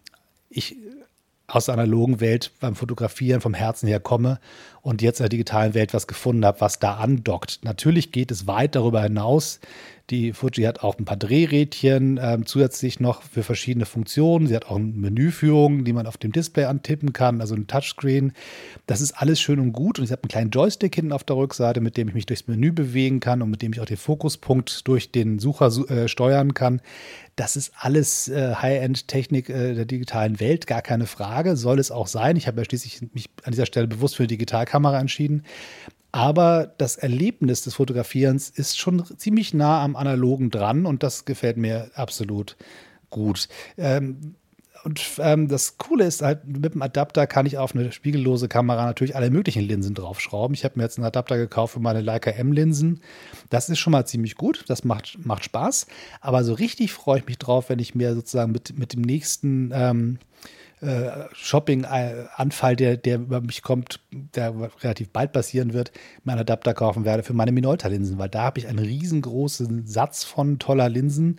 ich 0.50 0.76
aus 1.48 1.66
der 1.66 1.74
analogen 1.74 2.20
Welt 2.22 2.52
beim 2.60 2.76
Fotografieren 2.76 3.42
vom 3.42 3.54
Herzen 3.54 3.88
her 3.88 4.00
komme 4.00 4.40
und 4.82 5.02
jetzt 5.02 5.20
in 5.20 5.24
der 5.24 5.30
digitalen 5.30 5.74
Welt 5.74 5.94
was 5.94 6.08
gefunden 6.08 6.46
habe, 6.46 6.62
was 6.62 6.80
da 6.80 6.96
andockt. 6.96 7.60
Natürlich 7.64 8.12
geht 8.12 8.32
es 8.32 8.48
weit 8.48 8.76
darüber 8.76 9.02
hinaus. 9.04 9.60
Die 10.12 10.34
Fuji 10.34 10.66
hat 10.66 10.84
auch 10.84 11.00
ein 11.00 11.06
paar 11.06 11.16
Drehrädchen 11.16 12.18
äh, 12.18 12.38
zusätzlich 12.44 13.00
noch 13.00 13.24
für 13.24 13.44
verschiedene 13.44 13.86
Funktionen. 13.86 14.46
Sie 14.46 14.56
hat 14.56 14.66
auch 14.66 14.76
eine 14.76 14.86
Menüführung, 14.86 15.86
die 15.86 15.94
man 15.94 16.06
auf 16.06 16.18
dem 16.18 16.34
Display 16.34 16.66
antippen 16.66 17.14
kann, 17.14 17.40
also 17.40 17.56
ein 17.56 17.68
Touchscreen. 17.68 18.34
Das 18.88 19.00
ist 19.00 19.14
alles 19.14 19.40
schön 19.40 19.62
und 19.62 19.72
gut. 19.72 20.00
Und 20.00 20.06
ich 20.06 20.12
habe 20.12 20.24
einen 20.24 20.30
kleinen 20.30 20.52
Joystick 20.52 20.94
hinten 20.96 21.14
auf 21.14 21.24
der 21.24 21.38
Rückseite, 21.38 21.80
mit 21.80 21.96
dem 21.96 22.10
ich 22.10 22.14
mich 22.14 22.26
durchs 22.26 22.48
Menü 22.48 22.74
bewegen 22.74 23.22
kann 23.22 23.42
und 23.42 23.50
mit 23.50 23.62
dem 23.62 23.72
ich 23.72 23.80
auch 23.80 23.86
den 23.86 23.96
Fokuspunkt 23.96 24.86
durch 24.86 25.14
den 25.14 25.40
Sucher 25.40 25.68
äh, 25.90 26.10
steuern 26.10 26.54
kann. 26.54 26.82
Das 27.38 27.56
ist 27.56 27.72
alles 27.78 28.28
äh, 28.28 28.56
High-End-Technik 28.56 29.50
äh, 29.50 29.76
der 29.76 29.86
digitalen 29.86 30.42
Welt, 30.42 30.68
gar 30.68 30.82
keine 30.82 31.08
Frage. 31.08 31.56
Soll 31.56 31.80
es 31.80 31.90
auch 31.90 32.08
sein. 32.08 32.36
Ich 32.36 32.48
habe 32.48 32.60
ja 32.60 32.66
schließlich 32.66 33.02
mich 33.14 33.30
an 33.44 33.52
dieser 33.52 33.66
Stelle 33.66 33.88
bewusst 33.88 34.18
für 34.18 34.24
eine 34.24 34.28
Digitalkamera 34.28 35.00
entschieden. 35.00 35.44
Aber 36.12 36.74
das 36.78 36.98
Erlebnis 36.98 37.62
des 37.62 37.76
Fotografierens 37.76 38.50
ist 38.50 38.78
schon 38.78 39.06
ziemlich 39.18 39.54
nah 39.54 39.84
am 39.84 39.96
Analogen 39.96 40.50
dran 40.52 40.86
und 40.86 41.04
das 41.04 41.26
gefällt 41.26 41.58
mir 41.58 41.90
absolut 41.96 42.58
gut. 43.10 43.48
Ähm, 43.78 44.36
und 44.84 45.02
ähm, 45.20 45.48
das 45.48 45.78
Coole 45.78 46.06
ist 46.06 46.22
halt, 46.22 46.46
mit 46.48 46.74
dem 46.74 46.82
Adapter 46.82 47.28
kann 47.28 47.46
ich 47.46 47.58
auf 47.58 47.76
eine 47.76 47.92
spiegellose 47.92 48.48
Kamera 48.48 48.86
natürlich 48.86 49.16
alle 49.16 49.30
möglichen 49.30 49.62
Linsen 49.62 49.94
draufschrauben. 49.94 50.56
Ich 50.56 50.64
habe 50.64 50.78
mir 50.78 50.84
jetzt 50.84 50.98
einen 50.98 51.06
Adapter 51.06 51.38
gekauft 51.38 51.74
für 51.74 51.80
meine 51.80 52.02
Leica 52.02 52.32
M-Linsen. 52.32 53.02
Das 53.50 53.70
ist 53.70 53.80
schon 53.80 53.92
mal 53.92 54.06
ziemlich 54.06 54.36
gut. 54.36 54.66
Das 54.68 54.84
macht, 54.84 55.24
macht 55.24 55.46
Spaß. 55.46 55.88
Aber 56.20 56.44
so 56.44 56.54
richtig 56.54 56.94
freue 56.94 57.20
ich 57.20 57.26
mich 57.28 57.38
drauf, 57.38 57.70
wenn 57.70 57.80
ich 57.80 57.94
mir 57.94 58.16
sozusagen 58.16 58.52
mit, 58.52 58.78
mit 58.78 58.94
dem 58.94 59.02
nächsten 59.02 59.72
ähm, 59.74 60.18
äh, 60.82 61.28
Shopping-Anfall, 61.34 62.76
der, 62.76 62.98
der 62.98 63.18
über 63.18 63.42
mich 63.42 63.62
kommt, 63.62 64.00
der 64.12 64.54
relativ 64.82 65.10
bald 65.10 65.32
passieren 65.32 65.74
wird, 65.74 65.92
meinen 66.24 66.40
Adapter 66.40 66.74
kaufen 66.74 67.06
werde 67.06 67.24
für 67.24 67.34
meine 67.34 67.52
Minolta-Linsen, 67.52 68.18
weil 68.18 68.30
da 68.30 68.42
habe 68.42 68.60
ich 68.60 68.68
einen 68.68 68.80
riesengroßen 68.80 69.86
Satz 69.86 70.24
von 70.24 70.60
toller 70.60 70.90
Linsen, 70.90 71.38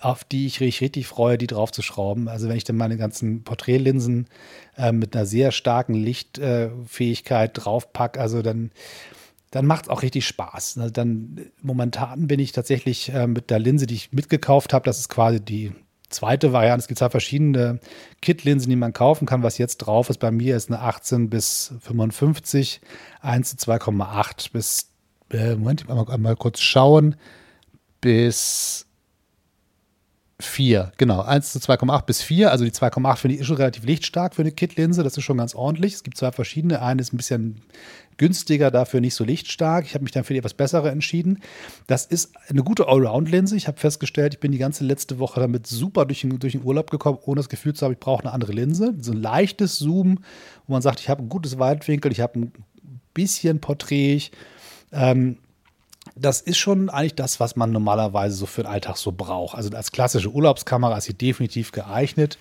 auf 0.00 0.24
die 0.24 0.46
ich 0.46 0.60
mich 0.60 0.80
richtig 0.80 1.06
freue, 1.06 1.38
die 1.38 1.46
drauf 1.46 1.72
zu 1.72 1.82
schrauben. 1.82 2.28
Also 2.28 2.48
wenn 2.48 2.56
ich 2.56 2.64
dann 2.64 2.76
meine 2.76 2.96
ganzen 2.96 3.44
Porträtlinsen 3.44 4.28
äh, 4.76 4.92
mit 4.92 5.16
einer 5.16 5.26
sehr 5.26 5.52
starken 5.52 5.94
Lichtfähigkeit 5.94 7.58
äh, 7.58 7.60
draufpacke, 7.60 8.20
also 8.20 8.42
dann 8.42 8.70
dann 9.52 9.66
macht 9.66 9.84
es 9.84 9.90
auch 9.90 10.00
richtig 10.00 10.26
Spaß. 10.26 10.78
Also 10.78 10.90
dann 10.90 11.50
momentan 11.60 12.26
bin 12.26 12.40
ich 12.40 12.52
tatsächlich 12.52 13.12
äh, 13.12 13.26
mit 13.26 13.50
der 13.50 13.58
Linse, 13.58 13.86
die 13.86 13.94
ich 13.94 14.10
mitgekauft 14.10 14.72
habe, 14.72 14.86
das 14.86 14.98
ist 14.98 15.10
quasi 15.10 15.44
die 15.44 15.72
zweite 16.12 16.52
Variante. 16.52 16.80
Es 16.80 16.88
gibt 16.88 16.98
zwei 16.98 17.10
verschiedene 17.10 17.80
Kit-Linsen, 18.20 18.70
die 18.70 18.76
man 18.76 18.92
kaufen 18.92 19.26
kann. 19.26 19.42
Was 19.42 19.58
jetzt 19.58 19.78
drauf 19.78 20.10
ist 20.10 20.18
bei 20.18 20.30
mir, 20.30 20.56
ist 20.56 20.70
eine 20.70 20.80
18 20.80 21.30
bis 21.30 21.74
55, 21.80 22.80
1 23.20 23.56
zu 23.56 23.70
2,8 23.70 24.52
bis, 24.52 24.90
äh, 25.32 25.54
Moment, 25.54 25.88
mal, 25.88 26.18
mal 26.18 26.36
kurz 26.36 26.60
schauen, 26.60 27.16
bis 28.00 28.86
4, 30.42 30.92
genau. 30.98 31.22
1 31.22 31.52
zu 31.52 31.58
2,8 31.58 32.04
bis 32.04 32.22
4. 32.22 32.50
Also 32.50 32.64
die 32.64 32.72
2,8 32.72 33.16
finde 33.16 33.36
ich 33.36 33.46
schon 33.46 33.56
relativ 33.56 33.84
lichtstark 33.84 34.34
für 34.34 34.42
eine 34.42 34.52
Kit-Linse. 34.52 35.02
Das 35.02 35.16
ist 35.16 35.24
schon 35.24 35.38
ganz 35.38 35.54
ordentlich. 35.54 35.94
Es 35.94 36.02
gibt 36.02 36.16
zwei 36.16 36.32
verschiedene. 36.32 36.82
Eine 36.82 37.00
ist 37.00 37.12
ein 37.12 37.16
bisschen 37.16 37.62
günstiger, 38.22 38.70
dafür 38.70 39.00
nicht 39.00 39.16
so 39.16 39.24
lichtstark. 39.24 39.84
Ich 39.84 39.94
habe 39.94 40.04
mich 40.04 40.12
dann 40.12 40.22
für 40.22 40.32
die 40.32 40.38
etwas 40.38 40.54
bessere 40.54 40.92
entschieden. 40.92 41.40
Das 41.88 42.06
ist 42.06 42.32
eine 42.48 42.62
gute 42.62 42.86
Allround-Linse. 42.86 43.56
Ich 43.56 43.66
habe 43.66 43.80
festgestellt, 43.80 44.34
ich 44.34 44.38
bin 44.38 44.52
die 44.52 44.58
ganze 44.58 44.84
letzte 44.84 45.18
Woche 45.18 45.40
damit 45.40 45.66
super 45.66 46.06
durch 46.06 46.20
den, 46.20 46.38
durch 46.38 46.52
den 46.52 46.62
Urlaub 46.62 46.92
gekommen, 46.92 47.18
ohne 47.22 47.40
das 47.40 47.48
Gefühl 47.48 47.74
zu 47.74 47.84
haben, 47.84 47.94
ich 47.94 47.98
brauche 47.98 48.22
eine 48.22 48.32
andere 48.32 48.52
Linse. 48.52 48.94
So 49.00 49.10
ein 49.10 49.20
leichtes 49.20 49.76
Zoom, 49.76 50.20
wo 50.68 50.72
man 50.72 50.82
sagt, 50.82 51.00
ich 51.00 51.08
habe 51.08 51.20
ein 51.20 51.28
gutes 51.28 51.58
Weitwinkel, 51.58 52.12
ich 52.12 52.20
habe 52.20 52.38
ein 52.38 52.52
bisschen 53.12 53.60
Porträt. 53.60 54.30
Ähm, 54.92 55.38
das 56.14 56.40
ist 56.40 56.58
schon 56.58 56.90
eigentlich 56.90 57.14
das, 57.14 57.40
was 57.40 57.56
man 57.56 57.72
normalerweise 57.72 58.36
so 58.36 58.46
für 58.46 58.62
den 58.62 58.70
Alltag 58.70 58.96
so 58.96 59.12
braucht. 59.12 59.56
Also 59.56 59.70
als 59.76 59.92
klassische 59.92 60.30
Urlaubskamera 60.30 60.96
ist 60.98 61.04
sie 61.04 61.14
definitiv 61.14 61.72
geeignet. 61.72 62.38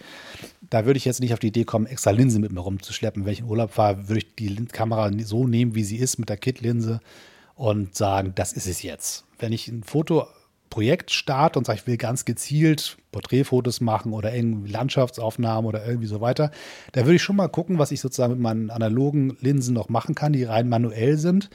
Da 0.69 0.85
würde 0.85 0.97
ich 0.97 1.05
jetzt 1.05 1.19
nicht 1.19 1.33
auf 1.33 1.39
die 1.39 1.47
Idee 1.47 1.65
kommen, 1.65 1.85
extra 1.85 2.11
Linse 2.11 2.39
mit 2.39 2.51
mir 2.51 2.61
rumzuschleppen. 2.61 3.25
Wenn 3.25 3.33
ich 3.33 3.39
in 3.39 3.45
Urlaub 3.45 3.71
fahre, 3.71 4.07
würde 4.07 4.19
ich 4.19 4.35
die 4.35 4.65
Kamera 4.65 5.11
so 5.23 5.47
nehmen, 5.47 5.75
wie 5.75 5.83
sie 5.83 5.97
ist, 5.97 6.17
mit 6.17 6.29
der 6.29 6.37
Kit-Linse 6.37 7.01
und 7.55 7.95
sagen, 7.95 8.33
das 8.35 8.53
ist 8.53 8.67
es 8.67 8.81
jetzt. 8.81 9.25
Wenn 9.39 9.51
ich 9.51 9.67
ein 9.67 9.83
Fotoprojekt 9.83 11.11
starte 11.11 11.59
und 11.59 11.65
sage, 11.65 11.79
ich 11.79 11.87
will 11.87 11.97
ganz 11.97 12.25
gezielt 12.25 12.97
Porträtfotos 13.11 13.81
machen 13.81 14.13
oder 14.13 14.33
irgendwie 14.33 14.71
Landschaftsaufnahmen 14.71 15.67
oder 15.67 15.85
irgendwie 15.85 16.07
so 16.07 16.21
weiter, 16.21 16.51
da 16.93 17.01
würde 17.01 17.15
ich 17.15 17.23
schon 17.23 17.35
mal 17.35 17.49
gucken, 17.49 17.79
was 17.79 17.91
ich 17.91 18.01
sozusagen 18.01 18.33
mit 18.33 18.41
meinen 18.41 18.69
analogen 18.69 19.37
Linsen 19.41 19.73
noch 19.73 19.89
machen 19.89 20.15
kann, 20.15 20.33
die 20.33 20.43
rein 20.43 20.69
manuell 20.69 21.17
sind 21.17 21.49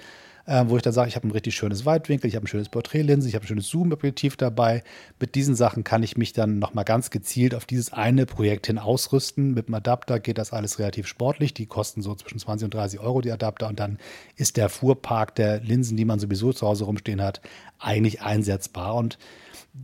äh, 0.47 0.65
wo 0.69 0.77
ich 0.77 0.83
dann 0.83 0.93
sage, 0.93 1.09
ich 1.09 1.17
habe 1.17 1.27
ein 1.27 1.33
richtig 1.33 1.55
schönes 1.57 1.85
Weitwinkel, 1.85 2.29
ich 2.29 2.37
habe 2.37 2.45
ein 2.45 2.49
schönes 2.49 2.69
Porträtlinse, 2.69 3.29
ich 3.29 3.35
habe 3.35 3.45
ein 3.45 3.49
schönes 3.49 3.69
Zoom-Objektiv 3.69 4.37
dabei. 4.37 4.83
Mit 5.19 5.35
diesen 5.35 5.57
Sachen 5.57 5.85
kann 5.85 6.03
ich 6.03 6.17
mich 6.17 6.33
dann 6.33 6.59
nochmal 6.59 6.85
ganz 6.85 7.11
gezielt 7.11 7.55
auf 7.55 7.67
dieses 7.67 7.93
eine 7.93 8.27
Projekt 8.27 8.69
hin 8.69 8.79
ausrüsten. 8.79 9.55
Mit 9.55 9.67
dem 9.69 9.75
Adapter 9.75 10.21
geht 10.21 10.39
das 10.39 10.53
alles 10.53 10.79
relativ 10.79 11.07
sportlich. 11.09 11.53
Die 11.53 11.67
kosten 11.67 12.01
so 12.01 12.15
zwischen 12.15 12.39
20 12.39 12.67
und 12.67 12.75
30 12.75 13.01
Euro 13.01 13.21
die 13.21 13.33
Adapter 13.33 13.69
und 13.69 13.81
dann 13.81 13.99
ist 14.37 14.57
der 14.57 14.69
Fuhrpark 14.69 15.35
der 15.35 15.61
Linsen, 15.61 15.97
die 15.97 16.05
man 16.05 16.21
sowieso 16.21 16.53
zu 16.53 16.67
Hause 16.67 16.85
rumstehen 16.85 17.21
hat, 17.21 17.41
eigentlich 17.79 18.23
einsetzbar 18.23 18.95
und 18.95 19.19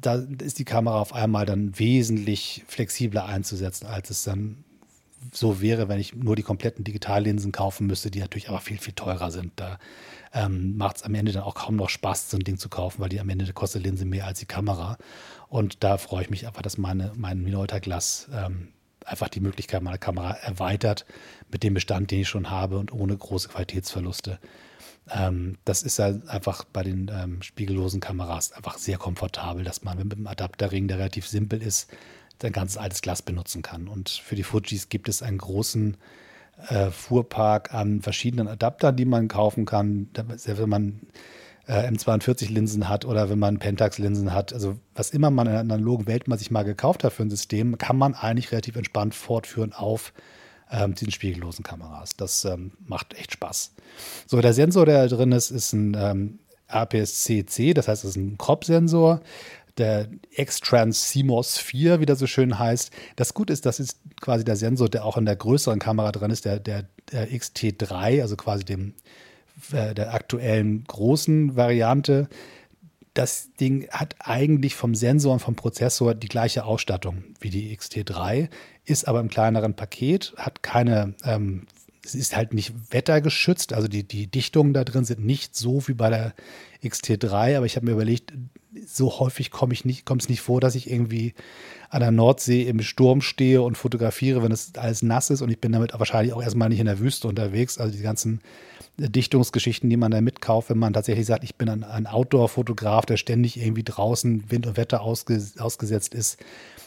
da 0.00 0.14
ist 0.14 0.58
die 0.58 0.64
Kamera 0.64 1.00
auf 1.00 1.12
einmal 1.12 1.44
dann 1.44 1.78
wesentlich 1.78 2.64
flexibler 2.66 3.26
einzusetzen, 3.26 3.86
als 3.86 4.08
es 4.08 4.24
dann 4.24 4.64
so 5.30 5.60
wäre, 5.60 5.88
wenn 5.88 6.00
ich 6.00 6.14
nur 6.14 6.34
die 6.34 6.42
kompletten 6.42 6.84
Digitallinsen 6.84 7.52
kaufen 7.52 7.86
müsste, 7.86 8.10
die 8.10 8.20
natürlich 8.20 8.48
aber 8.48 8.60
viel, 8.60 8.78
viel 8.78 8.94
teurer 8.94 9.30
sind. 9.30 9.52
Da 9.56 9.78
ähm, 10.32 10.76
macht 10.76 10.96
es 10.96 11.02
am 11.02 11.14
Ende 11.14 11.32
dann 11.32 11.42
auch 11.42 11.54
kaum 11.54 11.76
noch 11.76 11.88
Spaß, 11.88 12.30
so 12.30 12.36
ein 12.36 12.44
Ding 12.44 12.58
zu 12.58 12.68
kaufen, 12.68 13.00
weil 13.00 13.08
die 13.08 13.20
am 13.20 13.28
Ende 13.28 13.50
kostet 13.52 13.82
Linse 13.82 14.04
mehr 14.04 14.26
als 14.26 14.38
die 14.38 14.46
Kamera. 14.46 14.96
Und 15.48 15.84
da 15.84 15.98
freue 15.98 16.22
ich 16.22 16.30
mich 16.30 16.46
einfach, 16.46 16.62
dass 16.62 16.78
meine, 16.78 17.12
mein 17.16 17.42
Minolta 17.42 17.78
Glas 17.78 18.28
ähm, 18.32 18.68
einfach 19.04 19.28
die 19.28 19.40
Möglichkeit 19.40 19.82
meiner 19.82 19.98
Kamera 19.98 20.32
erweitert 20.32 21.04
mit 21.50 21.62
dem 21.62 21.74
Bestand, 21.74 22.10
den 22.10 22.20
ich 22.20 22.28
schon 22.28 22.50
habe 22.50 22.78
und 22.78 22.92
ohne 22.92 23.16
große 23.16 23.48
Qualitätsverluste. 23.48 24.38
Ähm, 25.10 25.58
das 25.64 25.82
ist 25.82 25.98
ja 25.98 26.14
einfach 26.28 26.64
bei 26.64 26.82
den 26.82 27.10
ähm, 27.12 27.42
spiegellosen 27.42 28.00
Kameras 28.00 28.52
einfach 28.52 28.78
sehr 28.78 28.98
komfortabel, 28.98 29.64
dass 29.64 29.82
man 29.82 29.98
mit 29.98 30.12
dem 30.12 30.26
Adapterring, 30.26 30.88
der 30.88 30.98
relativ 30.98 31.26
simpel 31.26 31.60
ist, 31.60 31.90
sein 32.40 32.52
ganzes 32.52 32.78
altes 32.78 33.02
Glas 33.02 33.22
benutzen 33.22 33.62
kann. 33.62 33.88
Und 33.88 34.08
für 34.08 34.36
die 34.36 34.42
Fujis 34.42 34.88
gibt 34.88 35.08
es 35.08 35.22
einen 35.22 35.38
großen 35.38 35.96
äh, 36.68 36.90
Fuhrpark 36.90 37.74
an 37.74 38.00
verschiedenen 38.02 38.48
Adaptern, 38.48 38.96
die 38.96 39.04
man 39.04 39.28
kaufen 39.28 39.64
kann. 39.64 40.08
Wenn 40.14 40.68
man 40.68 41.00
äh, 41.66 41.88
M42-Linsen 41.88 42.88
hat 42.88 43.04
oder 43.04 43.30
wenn 43.30 43.38
man 43.38 43.58
Pentax-Linsen 43.58 44.32
hat. 44.32 44.52
Also 44.52 44.78
was 44.94 45.10
immer 45.10 45.30
man 45.30 45.46
in 45.46 45.52
der 45.52 45.60
analogen 45.60 46.06
Welt 46.06 46.28
mal 46.28 46.38
sich 46.38 46.50
mal 46.50 46.64
gekauft 46.64 47.04
hat 47.04 47.12
für 47.12 47.22
ein 47.22 47.30
System, 47.30 47.78
kann 47.78 47.96
man 47.96 48.14
eigentlich 48.14 48.52
relativ 48.52 48.76
entspannt 48.76 49.14
fortführen 49.14 49.72
auf 49.72 50.12
ähm, 50.70 50.94
diesen 50.94 51.12
spiegellosen 51.12 51.64
Kameras. 51.64 52.16
Das 52.16 52.44
ähm, 52.44 52.72
macht 52.84 53.14
echt 53.14 53.32
Spaß. 53.32 53.74
So, 54.26 54.40
der 54.40 54.54
Sensor, 54.54 54.86
der 54.86 55.08
da 55.08 55.16
drin 55.16 55.32
ist, 55.32 55.50
ist 55.50 55.72
ein 55.72 55.96
ähm, 55.98 56.38
APS-C, 56.68 57.74
das 57.74 57.88
heißt, 57.88 58.04
es 58.04 58.10
ist 58.10 58.16
ein 58.16 58.38
Crop-Sensor. 58.38 59.20
Der 59.78 60.08
X-Trans 60.30 61.10
CMOS 61.10 61.58
4, 61.58 62.00
wie 62.00 62.06
das 62.06 62.18
so 62.18 62.26
schön 62.26 62.58
heißt. 62.58 62.90
Das 63.16 63.34
Gute 63.34 63.52
ist, 63.52 63.66
das 63.66 63.80
ist 63.80 63.98
quasi 64.20 64.44
der 64.44 64.56
Sensor, 64.56 64.88
der 64.88 65.04
auch 65.04 65.16
in 65.16 65.24
der 65.24 65.36
größeren 65.36 65.78
Kamera 65.78 66.12
drin 66.12 66.30
ist, 66.30 66.44
der, 66.44 66.58
der, 66.58 66.84
der 67.10 67.30
XT3, 67.30 68.20
also 68.20 68.36
quasi 68.36 68.64
dem, 68.64 68.94
äh, 69.72 69.94
der 69.94 70.14
aktuellen 70.14 70.84
großen 70.84 71.56
Variante. 71.56 72.28
Das 73.14 73.50
Ding 73.60 73.88
hat 73.90 74.16
eigentlich 74.20 74.74
vom 74.74 74.94
Sensor 74.94 75.34
und 75.34 75.40
vom 75.40 75.54
Prozessor 75.54 76.14
die 76.14 76.28
gleiche 76.28 76.64
Ausstattung 76.64 77.24
wie 77.40 77.50
die 77.50 77.76
XT3, 77.76 78.48
ist 78.84 79.06
aber 79.06 79.20
im 79.20 79.28
kleineren 79.28 79.74
Paket, 79.74 80.32
hat 80.36 80.62
keine 80.62 81.14
ähm, 81.24 81.66
es 82.04 82.14
ist 82.14 82.36
halt 82.36 82.52
nicht 82.52 82.72
wettergeschützt, 82.90 83.72
also 83.72 83.88
die, 83.88 84.02
die 84.02 84.26
Dichtungen 84.26 84.74
da 84.74 84.84
drin 84.84 85.04
sind 85.04 85.24
nicht 85.24 85.54
so 85.54 85.86
wie 85.86 85.94
bei 85.94 86.10
der 86.10 86.34
XT3, 86.84 87.56
aber 87.56 87.66
ich 87.66 87.76
habe 87.76 87.86
mir 87.86 87.92
überlegt, 87.92 88.32
so 88.86 89.20
häufig 89.20 89.50
komme 89.50 89.72
ich 89.72 89.84
nicht, 89.84 90.04
kommt 90.04 90.22
es 90.22 90.28
nicht 90.28 90.40
vor, 90.40 90.60
dass 90.60 90.74
ich 90.74 90.90
irgendwie 90.90 91.34
an 91.90 92.00
der 92.00 92.10
Nordsee 92.10 92.62
im 92.62 92.80
Sturm 92.80 93.20
stehe 93.20 93.62
und 93.62 93.76
fotografiere, 93.76 94.42
wenn 94.42 94.52
es 94.52 94.74
alles 94.76 95.02
nass 95.02 95.30
ist. 95.30 95.42
Und 95.42 95.50
ich 95.50 95.60
bin 95.60 95.72
damit 95.72 95.92
wahrscheinlich 95.92 96.32
auch 96.32 96.42
erstmal 96.42 96.70
nicht 96.70 96.80
in 96.80 96.86
der 96.86 96.98
Wüste 96.98 97.28
unterwegs. 97.28 97.78
Also 97.78 97.94
die 97.94 98.02
ganzen 98.02 98.40
Dichtungsgeschichten, 98.96 99.90
die 99.90 99.96
man 99.96 100.10
da 100.10 100.20
mitkauft, 100.20 100.70
wenn 100.70 100.78
man 100.78 100.92
tatsächlich 100.92 101.26
sagt, 101.26 101.44
ich 101.44 101.56
bin 101.56 101.68
ein, 101.68 101.84
ein 101.84 102.06
Outdoor-Fotograf, 102.06 103.06
der 103.06 103.16
ständig 103.18 103.58
irgendwie 103.58 103.82
draußen 103.84 104.50
Wind 104.50 104.66
und 104.66 104.76
Wetter 104.76 105.02
ausges 105.02 105.58
ausgesetzt 105.58 106.14
ist, 106.14 106.38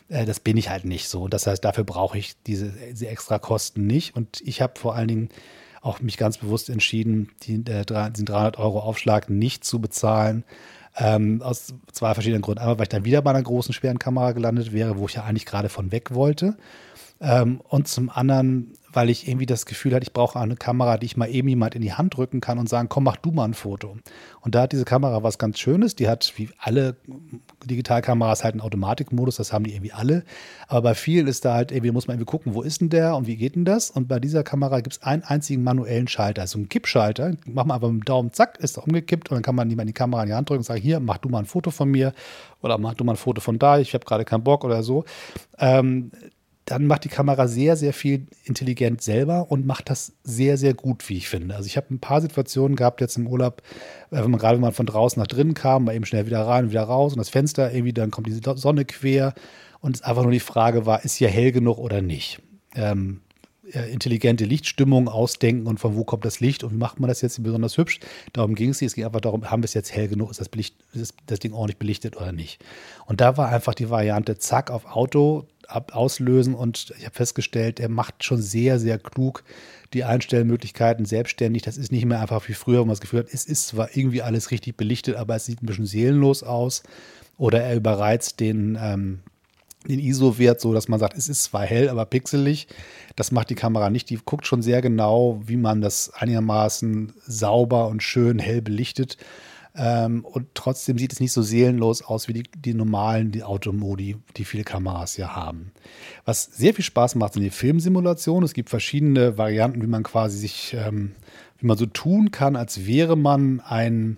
äh, 0.09 0.25
das 0.25 0.39
bin 0.39 0.57
ich 0.57 0.69
halt 0.69 0.85
nicht 0.85 1.07
so. 1.09 1.27
Das 1.27 1.47
heißt, 1.47 1.63
dafür 1.63 1.83
brauche 1.83 2.17
ich 2.17 2.35
diese, 2.43 2.73
diese 2.91 3.07
extra 3.07 3.39
Kosten 3.39 3.87
nicht. 3.87 4.15
Und 4.15 4.41
ich 4.41 4.61
habe 4.61 4.79
vor 4.79 4.95
allen 4.95 5.07
Dingen 5.07 5.29
auch 5.81 6.01
mich 6.01 6.17
ganz 6.17 6.37
bewusst 6.37 6.69
entschieden, 6.69 7.31
die, 7.43 7.55
äh, 7.55 7.85
diesen 7.85 8.25
300 8.25 8.57
Euro 8.57 8.79
Aufschlag 8.79 9.29
nicht 9.29 9.63
zu 9.63 9.79
bezahlen. 9.79 10.43
Ähm, 10.97 11.41
aus 11.41 11.73
zwei 11.91 12.13
verschiedenen 12.13 12.41
Gründen. 12.41 12.61
Einmal, 12.61 12.77
weil 12.77 12.83
ich 12.83 12.89
dann 12.89 13.05
wieder 13.05 13.21
bei 13.21 13.31
einer 13.31 13.43
großen, 13.43 13.73
schweren 13.73 13.99
Kamera 13.99 14.31
gelandet 14.31 14.71
wäre, 14.71 14.97
wo 14.97 15.07
ich 15.07 15.15
ja 15.15 15.23
eigentlich 15.23 15.45
gerade 15.45 15.67
von 15.67 15.91
weg 15.91 16.13
wollte. 16.13 16.57
Ähm, 17.19 17.59
und 17.67 17.87
zum 17.87 18.09
anderen, 18.09 18.73
weil 18.95 19.09
ich 19.09 19.27
irgendwie 19.27 19.45
das 19.45 19.65
Gefühl 19.65 19.93
hatte, 19.93 20.03
ich 20.03 20.13
brauche 20.13 20.39
eine 20.39 20.55
Kamera, 20.55 20.97
die 20.97 21.05
ich 21.05 21.17
mal 21.17 21.27
eben 21.27 21.49
jemand 21.49 21.75
in 21.75 21.81
die 21.81 21.93
Hand 21.93 22.15
drücken 22.15 22.39
kann 22.39 22.57
und 22.57 22.69
sagen, 22.69 22.87
komm, 22.89 23.03
mach 23.03 23.17
du 23.17 23.31
mal 23.31 23.43
ein 23.43 23.53
Foto. 23.53 23.97
Und 24.41 24.55
da 24.55 24.61
hat 24.61 24.71
diese 24.71 24.85
Kamera 24.85 25.21
was 25.21 25.37
ganz 25.37 25.59
Schönes. 25.59 25.95
Die 25.95 26.07
hat 26.07 26.33
wie 26.37 26.49
alle 26.57 26.95
Digitalkameras 27.65 28.43
halt 28.43 28.53
einen 28.53 28.61
Automatikmodus, 28.61 29.35
das 29.35 29.51
haben 29.51 29.65
die 29.65 29.73
irgendwie 29.73 29.91
alle. 29.91 30.23
Aber 30.67 30.81
bei 30.81 30.95
vielen 30.95 31.27
ist 31.27 31.43
da 31.43 31.53
halt 31.53 31.71
irgendwie, 31.71 31.91
muss 31.91 32.07
man 32.07 32.15
irgendwie 32.15 32.31
gucken, 32.31 32.53
wo 32.53 32.61
ist 32.61 32.79
denn 32.79 32.89
der 32.89 33.15
und 33.15 33.27
wie 33.27 33.35
geht 33.35 33.55
denn 33.55 33.65
das? 33.65 33.91
Und 33.91 34.07
bei 34.07 34.19
dieser 34.19 34.43
Kamera 34.43 34.79
gibt 34.79 34.95
es 34.95 35.03
einen 35.03 35.23
einzigen 35.23 35.63
manuellen 35.63 36.07
Schalter, 36.07 36.43
also 36.43 36.57
einen 36.57 36.69
Kippschalter. 36.69 37.33
Machen 37.45 37.69
wir 37.69 37.73
einfach 37.75 37.89
mit 37.89 38.01
dem 38.01 38.05
Daumen, 38.05 38.31
zack, 38.31 38.59
ist 38.59 38.77
er 38.77 38.83
umgekippt 38.85 39.29
und 39.29 39.35
dann 39.35 39.43
kann 39.43 39.55
man 39.55 39.67
die 39.67 39.93
Kamera 39.93 40.23
in 40.23 40.29
die 40.29 40.35
Hand 40.35 40.49
drücken 40.49 40.59
und 40.59 40.65
sagen, 40.65 40.81
hier, 40.81 40.99
mach 40.99 41.17
du 41.17 41.27
mal 41.27 41.39
ein 41.39 41.45
Foto 41.45 41.71
von 41.71 41.89
mir 41.89 42.13
oder 42.61 42.77
mach 42.77 42.93
du 42.93 43.03
mal 43.03 43.13
ein 43.13 43.17
Foto 43.17 43.41
von 43.41 43.59
da, 43.59 43.79
ich 43.79 43.93
habe 43.93 44.05
gerade 44.05 44.23
keinen 44.23 44.43
Bock 44.43 44.63
oder 44.63 44.83
so. 44.83 45.03
Ähm, 45.59 46.11
dann 46.65 46.87
macht 46.87 47.03
die 47.03 47.09
Kamera 47.09 47.47
sehr, 47.47 47.77
sehr 47.77 47.93
viel 47.93 48.25
intelligent 48.43 49.01
selber 49.01 49.51
und 49.51 49.67
macht 49.67 49.89
das 49.89 50.13
sehr, 50.23 50.57
sehr 50.57 50.73
gut, 50.73 51.07
wie 51.09 51.17
ich 51.17 51.29
finde. 51.29 51.55
Also 51.55 51.67
ich 51.67 51.77
habe 51.77 51.93
ein 51.93 51.99
paar 51.99 52.21
Situationen 52.21 52.75
gehabt 52.75 53.01
jetzt 53.01 53.17
im 53.17 53.27
Urlaub, 53.27 53.61
äh, 54.11 54.23
wenn 54.23 54.31
man 54.31 54.39
gerade 54.39 54.55
wenn 54.55 54.61
man 54.61 54.73
von 54.73 54.87
draußen 54.87 55.19
nach 55.19 55.27
drinnen 55.27 55.53
kam, 55.53 55.85
mal 55.85 55.95
eben 55.95 56.05
schnell 56.05 56.25
wieder 56.25 56.41
rein 56.41 56.65
und 56.65 56.69
wieder 56.71 56.83
raus 56.83 57.13
und 57.13 57.19
das 57.19 57.29
Fenster 57.29 57.71
irgendwie, 57.71 57.93
dann 57.93 58.11
kommt 58.11 58.27
diese 58.27 58.41
Sonne 58.55 58.85
quer 58.85 59.33
und 59.79 59.97
es 59.97 60.01
einfach 60.01 60.23
nur 60.23 60.31
die 60.31 60.39
Frage 60.39 60.85
war, 60.87 61.05
ist 61.05 61.15
hier 61.15 61.29
hell 61.29 61.51
genug 61.51 61.77
oder 61.77 62.01
nicht? 62.01 62.41
Ähm, 62.75 63.21
intelligente 63.71 64.45
Lichtstimmung 64.45 65.07
ausdenken 65.07 65.65
und 65.67 65.79
von 65.79 65.95
wo 65.95 66.03
kommt 66.03 66.23
das 66.23 66.39
Licht 66.39 66.63
und 66.63 66.73
wie 66.73 66.77
macht 66.77 66.99
man 66.99 67.07
das 67.07 67.21
jetzt 67.21 67.41
besonders 67.41 67.77
hübsch. 67.77 67.99
Darum 68.33 68.53
ging 68.53 68.69
es. 68.69 68.81
Es 68.81 68.93
ging 68.93 69.05
einfach 69.05 69.21
darum, 69.21 69.49
haben 69.49 69.63
wir 69.63 69.65
es 69.65 69.73
jetzt 69.73 69.95
hell 69.95 70.07
genug, 70.07 70.29
ist 70.29 70.39
das, 70.39 70.49
Belicht, 70.49 70.75
ist 70.93 71.15
das 71.25 71.39
Ding 71.39 71.53
ordentlich 71.53 71.77
belichtet 71.77 72.15
oder 72.15 72.31
nicht. 72.31 72.63
Und 73.05 73.21
da 73.21 73.37
war 73.37 73.49
einfach 73.49 73.73
die 73.73 73.89
Variante, 73.89 74.37
zack, 74.37 74.69
auf 74.69 74.85
Auto, 74.85 75.47
ab, 75.69 75.95
auslösen 75.95 76.53
und 76.53 76.93
ich 76.97 77.05
habe 77.05 77.15
festgestellt, 77.15 77.79
er 77.79 77.89
macht 77.89 78.23
schon 78.23 78.41
sehr, 78.41 78.79
sehr 78.79 78.99
klug 78.99 79.43
die 79.93 80.03
Einstellmöglichkeiten 80.03 81.05
selbstständig. 81.05 81.63
Das 81.63 81.77
ist 81.77 81.91
nicht 81.91 82.05
mehr 82.05 82.19
einfach 82.19 82.47
wie 82.47 82.53
früher, 82.53 82.79
wo 82.79 82.85
man 82.85 82.91
das 82.91 83.01
Gefühl 83.01 83.19
hat, 83.19 83.29
es 83.31 83.45
ist 83.45 83.67
zwar 83.67 83.95
irgendwie 83.95 84.21
alles 84.21 84.51
richtig 84.51 84.75
belichtet, 84.75 85.15
aber 85.15 85.35
es 85.35 85.45
sieht 85.45 85.63
ein 85.63 85.65
bisschen 85.65 85.85
seelenlos 85.85 86.43
aus. 86.43 86.83
Oder 87.37 87.63
er 87.63 87.75
überreizt 87.75 88.39
den, 88.39 88.77
ähm, 88.81 89.19
den 89.87 89.99
ISO-Wert 89.99 90.59
so, 90.59 90.73
dass 90.73 90.87
man 90.87 90.99
sagt, 90.99 91.17
es 91.17 91.29
ist 91.29 91.43
zwar 91.43 91.63
hell, 91.63 91.89
aber 91.89 92.05
pixelig. 92.05 92.67
Das 93.15 93.31
macht 93.31 93.49
die 93.49 93.55
Kamera 93.55 93.89
nicht. 93.89 94.09
Die 94.09 94.19
guckt 94.23 94.47
schon 94.47 94.61
sehr 94.61 94.81
genau, 94.81 95.41
wie 95.45 95.57
man 95.57 95.81
das 95.81 96.11
einigermaßen 96.13 97.13
sauber 97.25 97.87
und 97.87 98.03
schön 98.03 98.39
hell 98.39 98.61
belichtet. 98.61 99.17
Ähm, 99.77 100.23
und 100.23 100.47
trotzdem 100.53 100.97
sieht 100.97 101.11
es 101.11 101.19
nicht 101.19 101.33
so 101.33 101.41
seelenlos 101.41 102.01
aus 102.01 102.27
wie 102.27 102.33
die, 102.33 102.43
die 102.43 102.73
normalen 102.73 103.31
die 103.31 103.43
Automodi, 103.43 104.17
die 104.37 104.45
viele 104.45 104.63
Kameras 104.63 105.17
ja 105.17 105.35
haben. 105.35 105.71
Was 106.23 106.43
sehr 106.43 106.73
viel 106.73 106.85
Spaß 106.85 107.15
macht, 107.15 107.33
sind 107.33 107.43
die 107.43 107.49
Filmsimulationen. 107.49 108.43
Es 108.43 108.53
gibt 108.53 108.69
verschiedene 108.69 109.37
Varianten, 109.37 109.81
wie 109.81 109.87
man 109.87 110.03
quasi 110.03 110.37
sich, 110.37 110.75
ähm, 110.79 111.11
wie 111.57 111.67
man 111.67 111.77
so 111.77 111.85
tun 111.85 112.31
kann, 112.31 112.55
als 112.55 112.85
wäre 112.85 113.17
man 113.17 113.59
ein 113.59 114.17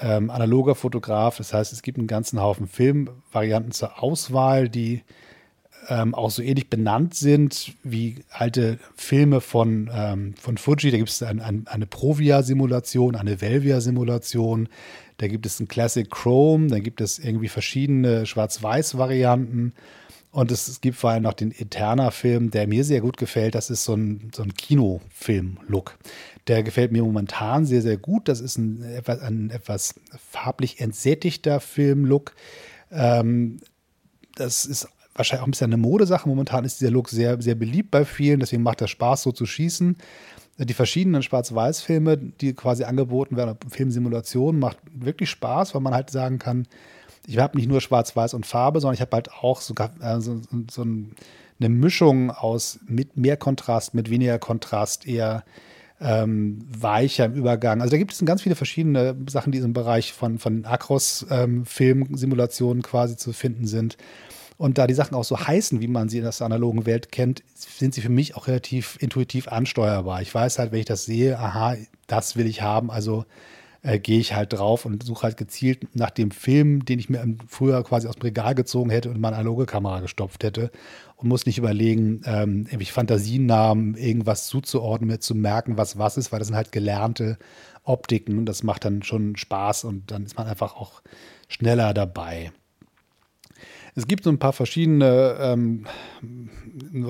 ähm, 0.00 0.30
analoger 0.30 0.74
Fotograf. 0.74 1.36
Das 1.36 1.52
heißt, 1.52 1.72
es 1.72 1.82
gibt 1.82 1.98
einen 1.98 2.08
ganzen 2.08 2.40
Haufen 2.40 2.66
Filmvarianten 2.66 3.72
zur 3.72 4.02
Auswahl, 4.02 4.68
die 4.68 5.02
ähm, 5.88 6.14
auch 6.14 6.30
so 6.30 6.42
ähnlich 6.42 6.68
benannt 6.68 7.14
sind 7.14 7.74
wie 7.82 8.16
alte 8.30 8.78
Filme 8.96 9.40
von, 9.40 9.90
ähm, 9.92 10.34
von 10.40 10.58
Fuji. 10.58 10.90
Da 10.90 10.98
gibt 10.98 11.10
es 11.10 11.22
ein, 11.22 11.40
ein, 11.40 11.66
eine 11.66 11.86
Provia-Simulation, 11.86 13.16
eine 13.16 13.40
Velvia-Simulation. 13.40 14.68
Da 15.18 15.28
gibt 15.28 15.46
es 15.46 15.60
ein 15.60 15.68
Classic 15.68 16.10
Chrome, 16.10 16.68
da 16.68 16.78
gibt 16.78 17.00
es 17.00 17.18
irgendwie 17.18 17.48
verschiedene 17.48 18.26
Schwarz-Weiß-Varianten. 18.26 19.72
Und 20.30 20.50
es, 20.50 20.82
gibt 20.82 20.98
vor 20.98 21.10
allem 21.10 21.22
noch 21.22 21.32
den 21.32 21.50
Eterna-Film, 21.50 22.50
der 22.50 22.66
mir 22.66 22.84
sehr 22.84 23.00
gut 23.00 23.16
gefällt. 23.16 23.54
Das 23.54 23.70
ist 23.70 23.84
so 23.84 23.94
ein, 23.94 24.30
so 24.34 24.42
ein 24.42 24.52
Kinofilm-Look. 24.52 25.96
Der 26.46 26.62
gefällt 26.62 26.92
mir 26.92 27.02
momentan 27.02 27.64
sehr, 27.64 27.80
sehr 27.80 27.96
gut. 27.96 28.28
Das 28.28 28.40
ist 28.40 28.58
ein 28.58 28.82
etwas, 28.82 29.20
ein 29.22 29.48
etwas 29.48 29.94
farblich 30.30 30.80
entsättigter 30.80 31.58
Film-Look. 31.60 32.34
Ähm, 32.92 33.60
das 34.34 34.66
ist 34.66 34.88
wahrscheinlich 35.16 35.42
auch 35.42 35.48
ein 35.48 35.52
bisschen 35.52 35.72
eine 35.72 35.80
Modesache. 35.80 36.28
Momentan 36.28 36.64
ist 36.64 36.80
dieser 36.80 36.90
Look 36.90 37.08
sehr, 37.08 37.40
sehr 37.40 37.54
beliebt 37.54 37.90
bei 37.90 38.04
vielen, 38.04 38.40
deswegen 38.40 38.62
macht 38.62 38.80
das 38.80 38.90
Spaß, 38.90 39.22
so 39.22 39.32
zu 39.32 39.46
schießen. 39.46 39.96
Die 40.58 40.74
verschiedenen 40.74 41.22
Schwarz-Weiß-Filme, 41.22 42.16
die 42.16 42.54
quasi 42.54 42.84
angeboten 42.84 43.36
werden, 43.36 43.58
Filmsimulationen, 43.68 44.58
macht 44.58 44.78
wirklich 44.94 45.28
Spaß, 45.30 45.74
weil 45.74 45.82
man 45.82 45.92
halt 45.92 46.10
sagen 46.10 46.38
kann, 46.38 46.66
ich 47.26 47.38
habe 47.38 47.58
nicht 47.58 47.68
nur 47.68 47.80
Schwarz-Weiß 47.80 48.34
und 48.34 48.46
Farbe, 48.46 48.80
sondern 48.80 48.94
ich 48.94 49.00
habe 49.00 49.14
halt 49.14 49.30
auch 49.32 49.60
sogar 49.60 49.90
äh, 50.00 50.20
so, 50.20 50.40
so 50.70 50.82
ein, 50.82 51.12
eine 51.58 51.68
Mischung 51.68 52.30
aus 52.30 52.78
mit 52.86 53.16
mehr 53.16 53.36
Kontrast, 53.36 53.94
mit 53.94 54.10
weniger 54.10 54.38
Kontrast, 54.38 55.06
eher 55.06 55.44
ähm, 56.00 56.58
weicher 56.68 57.26
im 57.26 57.34
Übergang. 57.34 57.80
Also 57.80 57.92
da 57.92 57.98
gibt 57.98 58.12
es 58.12 58.24
ganz 58.24 58.42
viele 58.42 58.54
verschiedene 58.54 59.16
Sachen, 59.28 59.52
die 59.52 59.58
im 59.58 59.72
Bereich 59.72 60.12
von, 60.12 60.38
von 60.38 60.64
Acros-Filmsimulationen 60.64 62.78
ähm, 62.78 62.82
quasi 62.82 63.16
zu 63.16 63.32
finden 63.32 63.66
sind. 63.66 63.96
Und 64.58 64.78
da 64.78 64.86
die 64.86 64.94
Sachen 64.94 65.14
auch 65.14 65.24
so 65.24 65.38
heißen, 65.38 65.80
wie 65.80 65.88
man 65.88 66.08
sie 66.08 66.18
in 66.18 66.24
der 66.24 66.32
analogen 66.40 66.86
Welt 66.86 67.12
kennt, 67.12 67.42
sind 67.54 67.94
sie 67.94 68.00
für 68.00 68.08
mich 68.08 68.36
auch 68.36 68.46
relativ 68.46 68.96
intuitiv 69.00 69.48
ansteuerbar. 69.48 70.22
Ich 70.22 70.34
weiß 70.34 70.58
halt, 70.58 70.72
wenn 70.72 70.80
ich 70.80 70.86
das 70.86 71.04
sehe, 71.04 71.38
aha, 71.38 71.76
das 72.06 72.36
will 72.36 72.46
ich 72.46 72.62
haben, 72.62 72.90
also 72.90 73.26
äh, 73.82 73.98
gehe 73.98 74.18
ich 74.18 74.34
halt 74.34 74.52
drauf 74.52 74.84
und 74.84 75.02
suche 75.02 75.24
halt 75.24 75.36
gezielt 75.36 75.94
nach 75.94 76.10
dem 76.10 76.30
Film, 76.30 76.84
den 76.84 76.98
ich 76.98 77.08
mir 77.08 77.24
früher 77.46 77.82
quasi 77.84 78.08
aus 78.08 78.16
dem 78.16 78.22
Regal 78.22 78.54
gezogen 78.54 78.90
hätte 78.90 79.10
und 79.10 79.20
meine 79.20 79.36
analoge 79.36 79.66
Kamera 79.66 80.00
gestopft 80.00 80.42
hätte 80.42 80.70
und 81.16 81.28
muss 81.28 81.46
nicht 81.46 81.58
überlegen, 81.58 82.22
ähm, 82.24 82.64
irgendwelche 82.66 82.92
Fantasienamen, 82.92 83.94
irgendwas 83.94 84.46
zuzuordnen, 84.48 85.08
mir 85.08 85.20
zu 85.20 85.34
merken, 85.34 85.76
was 85.76 85.98
was 85.98 86.16
ist, 86.16 86.32
weil 86.32 86.38
das 86.38 86.48
sind 86.48 86.56
halt 86.56 86.72
gelernte 86.72 87.38
Optiken 87.84 88.38
und 88.38 88.46
das 88.46 88.62
macht 88.62 88.84
dann 88.84 89.02
schon 89.02 89.36
Spaß 89.36 89.84
und 89.84 90.10
dann 90.10 90.24
ist 90.24 90.36
man 90.36 90.46
einfach 90.46 90.74
auch 90.76 91.02
schneller 91.48 91.94
dabei. 91.94 92.52
Es 93.98 94.06
gibt 94.06 94.24
so 94.24 94.30
ein 94.30 94.38
paar 94.38 94.52
verschiedene, 94.52 95.38
ähm, 95.40 95.86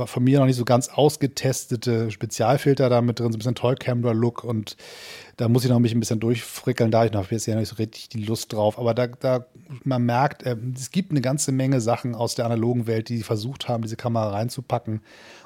von 0.06 0.22
mir 0.22 0.38
noch 0.38 0.46
nicht 0.46 0.56
so 0.56 0.64
ganz 0.64 0.88
ausgetestete 0.88 2.12
Spezialfilter 2.12 2.88
da 2.88 3.00
mit 3.02 3.18
drin, 3.18 3.32
so 3.32 3.36
ein 3.36 3.40
bisschen 3.40 3.56
Toy 3.56 3.74
Camera 3.74 4.12
Look 4.12 4.44
und 4.44 4.76
da 5.36 5.48
muss 5.48 5.64
ich 5.64 5.70
noch 5.70 5.80
mich 5.80 5.92
ein 5.92 6.00
bisschen 6.00 6.20
durchfrickeln, 6.20 6.92
da 6.92 7.04
ich 7.04 7.12
noch 7.12 7.30
jetzt 7.32 7.46
ja 7.46 7.56
nicht 7.56 7.68
so 7.68 7.76
richtig 7.76 8.08
die 8.08 8.22
Lust 8.22 8.52
drauf. 8.52 8.78
Aber 8.78 8.94
da, 8.94 9.08
da 9.08 9.46
man 9.84 10.04
merkt, 10.04 10.42
äh, 10.44 10.56
es 10.74 10.90
gibt 10.90 11.10
eine 11.10 11.20
ganze 11.20 11.52
Menge 11.52 11.80
Sachen 11.80 12.14
aus 12.14 12.34
der 12.34 12.46
analogen 12.46 12.86
Welt, 12.86 13.08
die 13.08 13.22
versucht 13.22 13.68
haben, 13.68 13.82
diese 13.82 13.96
Kamera 13.96 14.30
reinzupacken. 14.30 15.00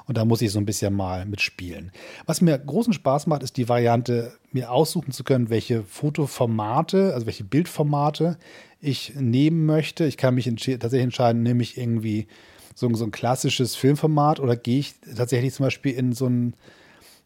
Und 0.07 0.17
da 0.17 0.25
muss 0.25 0.41
ich 0.41 0.51
so 0.51 0.59
ein 0.59 0.65
bisschen 0.65 0.93
mal 0.93 1.25
mitspielen. 1.25 1.91
Was 2.25 2.41
mir 2.41 2.57
großen 2.57 2.93
Spaß 2.93 3.27
macht, 3.27 3.43
ist 3.43 3.57
die 3.57 3.69
Variante, 3.69 4.33
mir 4.51 4.71
aussuchen 4.71 5.11
zu 5.11 5.23
können, 5.23 5.49
welche 5.49 5.83
Fotoformate, 5.83 7.13
also 7.13 7.25
welche 7.25 7.43
Bildformate 7.43 8.37
ich 8.81 9.13
nehmen 9.15 9.65
möchte. 9.65 10.05
Ich 10.05 10.17
kann 10.17 10.35
mich 10.35 10.45
tatsächlich 10.45 11.03
entscheiden, 11.03 11.43
nehme 11.43 11.61
ich 11.63 11.77
irgendwie 11.77 12.27
so, 12.75 12.93
so 12.93 13.05
ein 13.05 13.11
klassisches 13.11 13.75
Filmformat 13.75 14.39
oder 14.39 14.55
gehe 14.55 14.79
ich 14.79 14.95
tatsächlich 15.15 15.53
zum 15.53 15.65
Beispiel 15.65 15.93
in 15.93 16.13
so 16.13 16.27
ein 16.27 16.55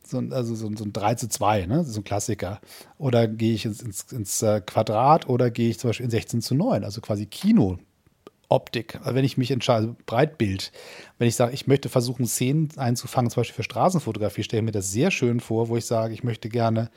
so 0.08 0.18
ein, 0.18 0.34
also 0.34 0.56
so, 0.56 0.68
ein, 0.68 0.78
so 0.78 0.86
ein 0.86 0.94
3 0.94 1.16
zu 1.16 1.30
2, 1.30 1.66
ne? 1.66 1.84
so 1.84 2.00
ein 2.00 2.04
Klassiker. 2.04 2.60
Oder 2.98 3.28
gehe 3.28 3.54
ich 3.54 3.66
ins, 3.66 3.82
ins, 3.82 4.12
ins 4.12 4.42
äh, 4.42 4.62
Quadrat 4.62 5.28
oder 5.28 5.52
gehe 5.52 5.70
ich 5.70 5.80
zum 5.80 5.90
Beispiel 5.90 6.06
in 6.06 6.12
16 6.12 6.42
zu 6.42 6.56
9, 6.56 6.84
also 6.84 7.02
quasi 7.02 7.26
Kino. 7.26 7.78
Optik, 8.48 9.00
also 9.02 9.16
wenn 9.16 9.26
ich 9.26 9.38
mich 9.38 9.50
entscheide, 9.50 9.96
Breitbild, 10.06 10.72
wenn 11.18 11.28
ich 11.28 11.36
sage, 11.36 11.54
ich 11.54 11.66
möchte 11.66 11.90
versuchen, 11.90 12.28
Szenen 12.28 12.70
einzufangen, 12.78 13.32
zum 13.32 13.42
Beispiel 13.42 13.56
für 13.56 13.64
Straßenfotografie, 13.64 14.44
stelle 14.44 14.60
ich 14.60 14.66
mir 14.66 14.72
das 14.72 14.92
sehr 14.92 15.10
schön 15.10 15.40
vor, 15.40 15.68
wo 15.68 15.78
ich 15.78 15.86
sage, 15.86 16.14
ich 16.14 16.24
möchte 16.24 16.48
gerne 16.48 16.92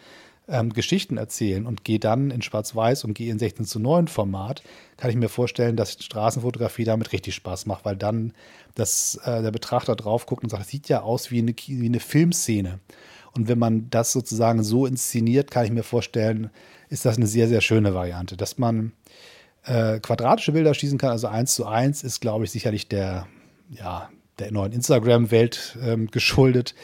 ähm, 0.48 0.72
Geschichten 0.72 1.16
erzählen 1.16 1.66
und 1.66 1.84
gehe 1.84 1.98
dann 1.98 2.30
in 2.30 2.42
Schwarz-Weiß 2.42 3.04
und 3.04 3.14
gehe 3.14 3.30
in 3.30 3.38
16 3.38 3.66
zu 3.66 3.78
9 3.78 4.08
Format, 4.08 4.62
kann 4.96 5.10
ich 5.10 5.16
mir 5.16 5.28
vorstellen, 5.28 5.76
dass 5.76 5.92
Straßenfotografie 5.92 6.84
damit 6.84 7.12
richtig 7.12 7.34
Spaß 7.34 7.66
macht, 7.66 7.84
weil 7.84 7.96
dann 7.96 8.32
das, 8.74 9.20
äh, 9.24 9.42
der 9.42 9.50
Betrachter 9.50 9.96
drauf 9.96 10.26
guckt 10.26 10.44
und 10.44 10.50
sagt, 10.50 10.64
es 10.64 10.68
sieht 10.70 10.88
ja 10.88 11.02
aus 11.02 11.30
wie 11.30 11.38
eine, 11.38 11.54
wie 11.54 11.86
eine 11.86 12.00
Filmszene. 12.00 12.80
Und 13.34 13.48
wenn 13.48 13.58
man 13.58 13.90
das 13.90 14.12
sozusagen 14.12 14.64
so 14.64 14.86
inszeniert, 14.86 15.50
kann 15.50 15.64
ich 15.64 15.70
mir 15.70 15.82
vorstellen, 15.82 16.50
ist 16.88 17.04
das 17.04 17.16
eine 17.16 17.26
sehr, 17.26 17.48
sehr 17.48 17.60
schöne 17.60 17.94
Variante. 17.94 18.36
Dass 18.36 18.58
man 18.58 18.92
äh, 19.64 20.00
quadratische 20.00 20.52
Bilder 20.52 20.72
schießen 20.74 20.98
kann, 20.98 21.10
also 21.10 21.26
eins 21.26 21.54
zu 21.54 21.66
eins, 21.66 22.02
ist, 22.02 22.20
glaube 22.20 22.44
ich, 22.44 22.50
sicherlich 22.50 22.88
der, 22.88 23.28
ja, 23.70 24.08
der 24.38 24.52
neuen 24.52 24.72
Instagram-Welt 24.72 25.78
ähm, 25.82 26.10
geschuldet. 26.10 26.74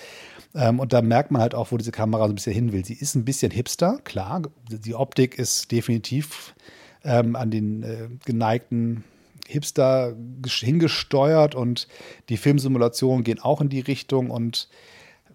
Ähm, 0.54 0.78
und 0.78 0.92
da 0.92 1.02
merkt 1.02 1.30
man 1.30 1.42
halt 1.42 1.54
auch, 1.54 1.72
wo 1.72 1.76
diese 1.76 1.92
Kamera 1.92 2.26
so 2.26 2.32
ein 2.32 2.36
bisschen 2.36 2.52
hin 2.52 2.72
will. 2.72 2.84
Sie 2.84 2.94
ist 2.94 3.14
ein 3.14 3.24
bisschen 3.24 3.50
hipster, 3.50 3.98
klar. 4.04 4.42
Die 4.70 4.94
Optik 4.94 5.38
ist 5.38 5.72
definitiv 5.72 6.54
ähm, 7.02 7.36
an 7.36 7.50
den 7.50 7.82
äh, 7.82 8.08
geneigten 8.24 9.04
Hipster 9.46 10.16
hingesteuert 10.46 11.54
und 11.54 11.86
die 12.28 12.36
Filmsimulationen 12.36 13.24
gehen 13.24 13.40
auch 13.40 13.60
in 13.60 13.68
die 13.68 13.80
Richtung. 13.80 14.30
Und 14.30 14.68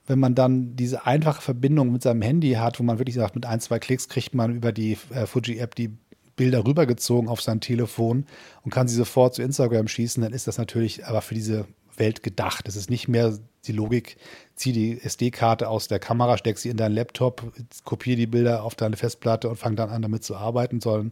wenn 0.08 0.20
man 0.20 0.36
dann 0.36 0.76
diese 0.76 1.06
einfache 1.06 1.42
Verbindung 1.42 1.92
mit 1.92 2.02
seinem 2.02 2.22
Handy 2.22 2.54
hat, 2.54 2.80
wo 2.80 2.84
man 2.84 2.98
wirklich 2.98 3.16
sagt, 3.16 3.36
mit 3.36 3.46
ein, 3.46 3.60
zwei 3.60 3.78
Klicks 3.78 4.10
kriegt 4.10 4.34
man 4.34 4.56
über 4.56 4.72
die 4.72 4.98
äh, 5.12 5.26
Fuji-App 5.26 5.76
die 5.76 5.92
Bilder 6.36 6.66
rübergezogen 6.66 7.30
auf 7.30 7.42
sein 7.42 7.60
Telefon 7.60 8.26
und 8.64 8.72
kann 8.72 8.88
sie 8.88 8.96
sofort 8.96 9.36
zu 9.36 9.42
Instagram 9.42 9.90
schießen, 9.90 10.24
dann 10.24 10.32
ist 10.32 10.48
das 10.48 10.58
natürlich 10.58 11.06
aber 11.06 11.22
für 11.22 11.36
diese 11.36 11.66
Welt 12.00 12.24
gedacht. 12.24 12.68
Es 12.68 12.76
ist 12.76 12.90
nicht 12.90 13.08
mehr 13.08 13.38
die 13.66 13.72
Logik, 13.72 14.18
zieh 14.56 14.72
die 14.72 15.02
SD-Karte 15.02 15.68
aus 15.68 15.88
der 15.88 16.00
Kamera, 16.00 16.38
steck 16.38 16.58
sie 16.58 16.70
in 16.70 16.78
deinen 16.78 16.96
Laptop, 16.96 17.52
kopiere 17.84 18.16
die 18.16 18.28
Bilder 18.28 18.64
auf 18.64 18.76
deine 18.76 18.98
Festplatte 18.98 19.50
und 19.50 19.58
fang 19.58 19.76
dann 19.76 19.90
an, 19.90 20.02
damit 20.02 20.24
zu 20.24 20.36
arbeiten, 20.36 20.80
sondern 20.80 21.12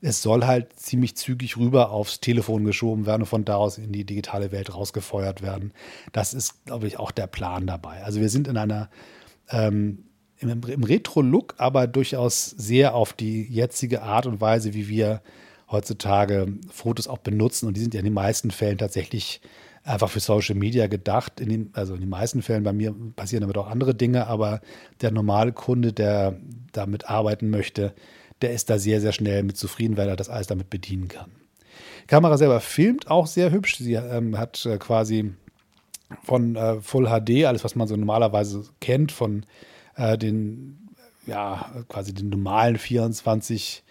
es 0.00 0.20
soll 0.20 0.44
halt 0.44 0.78
ziemlich 0.78 1.16
zügig 1.16 1.56
rüber 1.56 1.90
aufs 1.90 2.20
Telefon 2.20 2.64
geschoben 2.64 3.06
werden 3.06 3.22
und 3.22 3.28
von 3.28 3.44
da 3.44 3.56
aus 3.56 3.78
in 3.78 3.92
die 3.92 4.04
digitale 4.04 4.52
Welt 4.52 4.74
rausgefeuert 4.74 5.40
werden. 5.40 5.72
Das 6.12 6.34
ist, 6.34 6.64
glaube 6.66 6.86
ich, 6.88 6.98
auch 6.98 7.12
der 7.12 7.28
Plan 7.28 7.66
dabei. 7.66 8.02
Also 8.02 8.20
wir 8.20 8.28
sind 8.28 8.48
in 8.48 8.56
einer 8.56 8.90
ähm, 9.50 10.04
im, 10.38 10.62
im 10.62 10.84
Retro-Look, 10.84 11.54
aber 11.58 11.86
durchaus 11.86 12.50
sehr 12.50 12.94
auf 12.94 13.12
die 13.12 13.42
jetzige 13.44 14.02
Art 14.02 14.26
und 14.26 14.40
Weise, 14.40 14.74
wie 14.74 14.88
wir 14.88 15.22
heutzutage 15.70 16.48
Fotos 16.70 17.08
auch 17.08 17.18
benutzen. 17.18 17.66
Und 17.66 17.76
die 17.76 17.80
sind 17.80 17.94
ja 17.94 18.00
in 18.00 18.04
den 18.04 18.14
meisten 18.14 18.50
Fällen 18.50 18.78
tatsächlich 18.78 19.40
einfach 19.84 20.10
für 20.10 20.20
Social 20.20 20.56
Media 20.56 20.86
gedacht. 20.86 21.40
In 21.40 21.48
den, 21.48 21.70
also 21.74 21.94
in 21.94 22.00
den 22.00 22.08
meisten 22.08 22.42
Fällen 22.42 22.64
bei 22.64 22.72
mir 22.72 22.94
passieren 23.14 23.42
damit 23.42 23.56
auch 23.58 23.68
andere 23.68 23.94
Dinge, 23.94 24.26
aber 24.26 24.60
der 25.00 25.10
normale 25.10 25.52
Kunde, 25.52 25.92
der 25.92 26.36
damit 26.72 27.08
arbeiten 27.08 27.50
möchte, 27.50 27.94
der 28.42 28.52
ist 28.52 28.70
da 28.70 28.78
sehr, 28.78 29.00
sehr 29.00 29.12
schnell 29.12 29.42
mit 29.42 29.56
zufrieden, 29.56 29.96
weil 29.96 30.08
er 30.08 30.16
das 30.16 30.28
alles 30.28 30.46
damit 30.46 30.70
bedienen 30.70 31.08
kann. 31.08 31.30
Die 32.02 32.06
Kamera 32.08 32.36
selber 32.36 32.60
filmt 32.60 33.10
auch 33.10 33.26
sehr 33.26 33.50
hübsch. 33.50 33.76
Sie 33.76 33.94
ähm, 33.94 34.36
hat 34.38 34.64
äh, 34.66 34.78
quasi 34.78 35.32
von 36.22 36.56
äh, 36.56 36.80
Full 36.80 37.06
HD, 37.06 37.44
alles, 37.44 37.64
was 37.64 37.74
man 37.74 37.88
so 37.88 37.96
normalerweise 37.96 38.64
kennt, 38.80 39.12
von 39.12 39.44
äh, 39.96 40.18
den, 40.18 40.88
ja, 41.26 41.72
quasi 41.88 42.12
den 42.12 42.28
normalen 42.28 42.78
24 42.78 43.82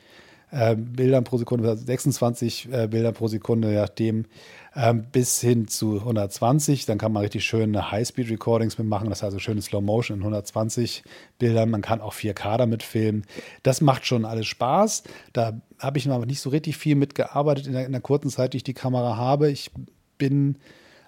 äh, 0.54 0.76
Bildern 0.76 1.24
pro 1.24 1.38
Sekunde, 1.38 1.76
26 1.76 2.72
äh, 2.72 2.88
Bilder 2.88 3.12
pro 3.12 3.28
Sekunde, 3.28 3.70
je 3.70 3.76
nachdem, 3.76 4.26
ähm, 4.76 5.06
bis 5.12 5.42
hin 5.42 5.68
zu 5.68 6.00
120. 6.00 6.86
Dann 6.86 6.98
kann 6.98 7.12
man 7.12 7.24
richtig 7.24 7.44
schöne 7.44 7.92
High-Speed-Recordings 7.92 8.78
mitmachen, 8.78 9.10
das 9.10 9.20
heißt 9.20 9.34
also 9.34 9.40
schöne 9.40 9.62
Slow-Motion 9.62 10.18
in 10.18 10.22
120 10.22 11.04
Bildern. 11.40 11.70
Man 11.70 11.82
kann 11.82 12.02
auch 12.02 12.14
4K 12.14 12.58
damit 12.58 12.84
filmen. 12.84 13.26
Das 13.64 13.82
macht 13.82 14.06
schon 14.06 14.26
alles 14.26 14.48
Spaß. 14.48 15.04
Da 15.34 15.60
habe 15.80 15.98
ich 15.98 16.06
noch 16.06 16.26
nicht 16.26 16.39
so 16.39 16.50
richtig 16.50 16.78
viel 16.78 16.96
mitgearbeitet 16.96 17.68
in 17.68 17.76
in 17.76 17.92
der 17.92 18.02
kurzen 18.02 18.30
Zeit, 18.30 18.54
die 18.54 18.58
ich 18.58 18.63
die 18.63 18.74
Kamera 18.74 19.18
habe. 19.18 19.50
Ich 19.50 19.72
bin 20.18 20.58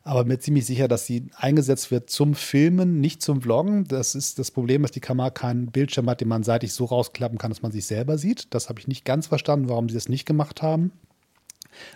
aber 0.06 0.24
mir 0.24 0.38
ziemlich 0.38 0.68
sicher, 0.68 0.88
dass 0.88 1.08
sie 1.08 1.28
eingesetzt 1.36 1.90
wird 1.90 2.12
zum 2.12 2.36
Filmen, 2.36 3.02
nicht 3.02 3.24
zum 3.24 3.42
Vloggen. 3.42 3.86
Das 3.86 4.14
ist 4.14 4.38
das 4.38 4.52
Problem, 4.52 4.84
dass 4.84 4.92
die 4.92 5.00
Kamera 5.00 5.32
keinen 5.32 5.72
Bildschirm 5.72 6.08
hat, 6.08 6.22
den 6.22 6.28
man 6.28 6.44
seitlich 6.44 6.74
so 6.74 6.86
rausklappen 6.86 7.40
kann, 7.40 7.50
dass 7.50 7.64
man 7.64 7.72
sich 7.72 7.88
selber 7.88 8.20
sieht. 8.20 8.54
Das 8.54 8.70
habe 8.70 8.80
ich 8.80 8.88
nicht 8.88 9.04
ganz 9.04 9.26
verstanden, 9.26 9.68
warum 9.68 9.90
sie 9.90 9.96
das 9.96 10.08
nicht 10.08 10.26
gemacht 10.26 10.62
haben. 10.62 10.92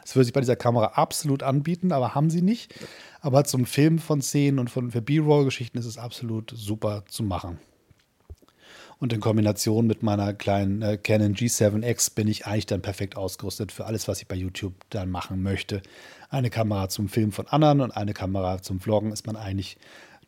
Das 0.02 0.16
würde 0.16 0.26
sich 0.26 0.34
bei 0.34 0.42
dieser 0.42 0.56
Kamera 0.56 0.88
absolut 0.96 1.44
anbieten, 1.44 1.92
aber 1.92 2.16
haben 2.16 2.32
sie 2.32 2.42
nicht. 2.42 2.74
Aber 3.22 3.44
zum 3.44 3.68
Filmen 3.68 4.00
von 4.00 4.24
Szenen 4.24 4.58
und 4.58 4.72
von, 4.72 4.90
für 4.90 5.04
B-Roll-Geschichten 5.04 5.78
ist 5.78 5.86
es 5.86 6.00
absolut 6.00 6.52
super 6.56 7.04
zu 7.08 7.22
machen. 7.22 7.60
Und 9.00 9.14
in 9.14 9.22
Kombination 9.22 9.88
mit 9.88 10.04
meiner 10.04 10.34
kleinen 10.34 10.82
äh, 10.82 10.98
Canon 10.98 11.34
G7X 11.34 12.14
bin 12.16 12.28
ich 12.28 12.46
eigentlich 12.46 12.66
dann 12.66 12.82
perfekt 12.82 13.16
ausgerüstet 13.16 13.72
für 13.72 13.86
alles, 13.86 14.10
was 14.10 14.22
ich 14.22 14.28
bei 14.28 14.36
YouTube 14.36 14.74
dann 14.90 15.10
machen 15.10 15.42
möchte. 15.42 15.82
Eine 16.30 16.50
Kamera 16.50 16.90
zum 16.90 17.08
Filmen 17.08 17.32
von 17.32 17.48
anderen 17.48 17.80
und 17.80 17.92
eine 17.92 18.14
Kamera 18.14 18.62
zum 18.62 18.82
Vloggen 18.82 19.14
ist 19.14 19.26
man 19.26 19.38
eigentlich 19.38 19.78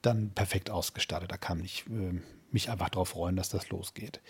dann 0.02 0.32
perfekt 0.32 0.70
ausgestattet. 0.70 1.32
Da 1.32 1.38
kann 1.38 1.62
ich 1.64 1.84
äh, 1.88 2.20
mich 2.54 2.70
einfach 2.70 2.90
darauf 2.90 3.10
freuen, 3.10 3.36
dass 3.36 3.50
das 3.50 3.70
losgeht. 3.70 4.22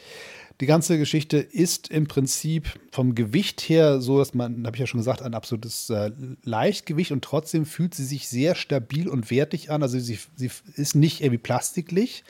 Die 0.60 0.65
ganze 0.65 0.97
Geschichte 0.97 1.38
ist 1.38 1.89
im 1.89 2.07
Prinzip 2.07 2.79
vom 2.91 3.15
Gewicht 3.15 3.62
her 3.62 4.01
so, 4.01 4.19
dass 4.19 4.34
man, 4.34 4.65
habe 4.65 4.75
ich 4.75 4.79
ja 4.79 4.88
schon 4.88 4.99
gesagt, 4.99 5.21
ein 5.21 5.34
absolutes 5.34 5.89
äh, 5.89 6.12
Leichtgewicht 6.43 7.12
und 7.12 7.23
trotzdem 7.23 7.65
fühlt 7.65 7.95
sie 7.95 8.05
sich 8.05 8.27
sehr 8.27 8.55
stabil 8.55 9.07
und 9.07 9.31
wertig 9.31 9.71
an. 9.71 9.81
Also 9.81 9.99
sie, 9.99 10.19
sie 10.36 10.51
ist 10.75 10.95
nicht 10.95 11.21
irgendwie 11.21 11.39
plastiklich. 11.39 12.23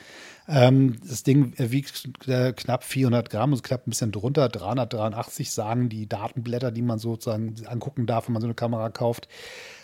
Ähm, 0.47 0.97
das 1.07 1.23
Ding 1.23 1.53
wiegt 1.57 2.27
äh, 2.27 2.53
knapp 2.53 2.83
400 2.83 3.29
Gramm, 3.29 3.51
also 3.51 3.61
knapp 3.61 3.87
ein 3.87 3.91
bisschen 3.91 4.11
drunter, 4.11 4.49
383 4.49 5.51
sagen 5.51 5.89
die 5.89 6.07
Datenblätter, 6.07 6.71
die 6.71 6.81
man 6.81 6.99
sozusagen 6.99 7.55
angucken 7.65 8.05
darf, 8.05 8.27
wenn 8.27 8.33
man 8.33 8.41
so 8.41 8.47
eine 8.47 8.55
Kamera 8.55 8.89
kauft. 8.89 9.27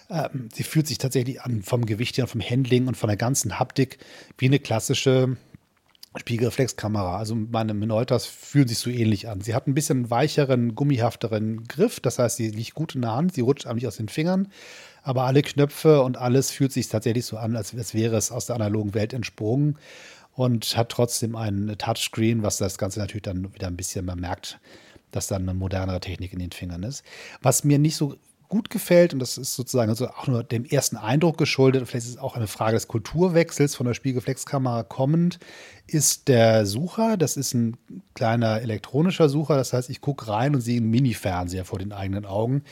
Ähm, 0.10 0.50
sie 0.54 0.64
fühlt 0.64 0.88
sich 0.88 0.98
tatsächlich 0.98 1.42
an 1.42 1.62
vom 1.64 1.86
Gewicht 1.86 2.18
her, 2.18 2.28
vom 2.28 2.42
Handling 2.42 2.88
und 2.88 2.96
von 2.96 3.08
der 3.08 3.18
ganzen 3.18 3.60
Haptik 3.60 4.00
wie 4.38 4.46
eine 4.46 4.60
klassische 4.60 5.38
Spiegelreflexkamera. 6.20 7.18
Also 7.18 7.36
meine 7.36 7.74
Minoltas 7.74 8.26
fühlen 8.26 8.68
sich 8.68 8.80
so 8.80 8.90
ähnlich 8.90 9.28
an. 9.28 9.42
Sie 9.42 9.56
hat 9.56 9.68
ein 9.68 9.74
bisschen 9.74 10.10
weicheren, 10.10 10.76
gummihafteren 10.76 11.64
Griff, 11.68 12.00
das 12.00 12.20
heißt, 12.20 12.38
sie 12.38 12.50
liegt 12.50 12.74
gut 12.74 12.96
in 12.96 13.02
der 13.02 13.14
Hand, 13.16 13.34
sie 13.34 13.42
rutscht 13.42 13.66
einem 13.66 13.76
nicht 13.76 13.88
aus 13.88 13.98
den 13.98 14.10
Fingern, 14.10 14.48
aber 15.04 15.24
alle 15.24 15.42
Knöpfe 15.42 16.02
und 16.02 16.18
alles 16.18 16.52
fühlt 16.52 16.72
sich 16.72 16.90
tatsächlich 16.90 17.26
so 17.26 17.38
an, 17.38 17.56
als, 17.56 17.74
wäre 17.94 18.18
es 18.18 18.32
aus 18.32 18.48
der 18.48 18.56
analogen 18.56 18.94
Welt 18.94 19.14
entsprungen 19.14 19.78
und 20.34 20.78
hat 20.78 20.90
trotzdem 20.90 21.36
einen 21.36 21.78
Touchscreen, 21.78 22.44
was 22.44 22.58
das 22.58 22.78
Ganze 22.78 23.00
natürlich 23.00 23.24
dann 23.24 23.54
wieder 23.54 23.68
ein 23.68 23.78
bisschen, 23.78 24.06
man 24.06 24.20
merkt, 24.20 24.60
dass 25.12 25.28
dann 25.28 25.44
eine 25.44 25.54
modernere 25.54 26.00
Technik 26.00 26.34
in 26.34 26.40
den 26.40 26.52
Fingern 26.52 26.84
ist. 26.84 27.04
Was 27.42 27.64
mir 27.64 27.80
nicht 27.80 27.96
so 27.96 28.16
gut 28.50 28.70
gefällt, 28.70 29.14
und 29.14 29.20
das 29.20 29.38
ist 29.38 29.56
sozusagen 29.56 29.90
also 29.90 30.08
auch 30.08 30.28
nur 30.28 30.44
dem 30.44 30.66
ersten 30.66 30.98
Eindruck 30.98 31.38
geschuldet, 31.38 31.88
vielleicht 31.88 32.06
ist 32.06 32.14
es 32.14 32.18
auch 32.18 32.36
eine 32.36 32.48
Frage 32.48 32.76
des 32.76 32.88
Kulturwechsels 32.88 33.76
von 33.76 33.86
der 33.86 33.94
Spiegelflexkamera 33.94 34.84
kommend, 34.84 35.40
ist 35.88 36.28
der 36.28 36.66
Sucher. 36.66 37.18
Das 37.18 37.38
ist 37.38 37.54
ein 37.54 37.78
kleiner 38.14 38.62
elektronischer 38.62 39.30
Sucher, 39.30 39.56
das 39.56 39.74
heißt, 39.74 39.90
ich 39.90 40.02
gucke 40.02 40.28
rein 40.28 40.56
und 40.56 40.62
sehe 40.62 40.78
einen 40.78 40.90
Mini-Fernseher 40.90 41.66
vor 41.66 41.80
den 41.80 41.92
eigenen 41.92 42.26
Augen. 42.26 42.64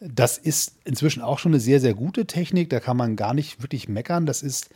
Das 0.00 0.38
ist 0.38 0.76
inzwischen 0.84 1.22
auch 1.22 1.38
schon 1.38 1.52
eine 1.52 1.60
sehr, 1.60 1.80
sehr 1.80 1.94
gute 1.94 2.26
Technik, 2.26 2.70
da 2.70 2.80
kann 2.80 2.96
man 2.96 3.16
gar 3.16 3.34
nicht 3.34 3.62
wirklich 3.62 3.88
meckern. 3.88 4.26
Das 4.26 4.42
ist 4.42 4.70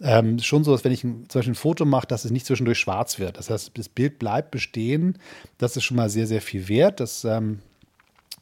ähm, 0.00 0.38
schon 0.38 0.64
so, 0.64 0.72
dass 0.72 0.84
wenn 0.84 0.92
ich 0.92 1.04
ein, 1.04 1.26
zum 1.28 1.38
Beispiel 1.38 1.52
ein 1.52 1.56
Foto 1.56 1.84
mache, 1.84 2.06
dass 2.06 2.24
es 2.24 2.30
nicht 2.30 2.46
zwischendurch 2.46 2.78
schwarz 2.78 3.18
wird. 3.18 3.38
Das 3.38 3.48
heißt, 3.48 3.72
das 3.74 3.88
Bild 3.88 4.18
bleibt 4.18 4.50
bestehen. 4.50 5.18
Das 5.58 5.76
ist 5.76 5.84
schon 5.84 5.96
mal 5.96 6.10
sehr, 6.10 6.26
sehr 6.26 6.42
viel 6.42 6.68
wert. 6.68 7.00
Das 7.00 7.24
ähm, 7.24 7.60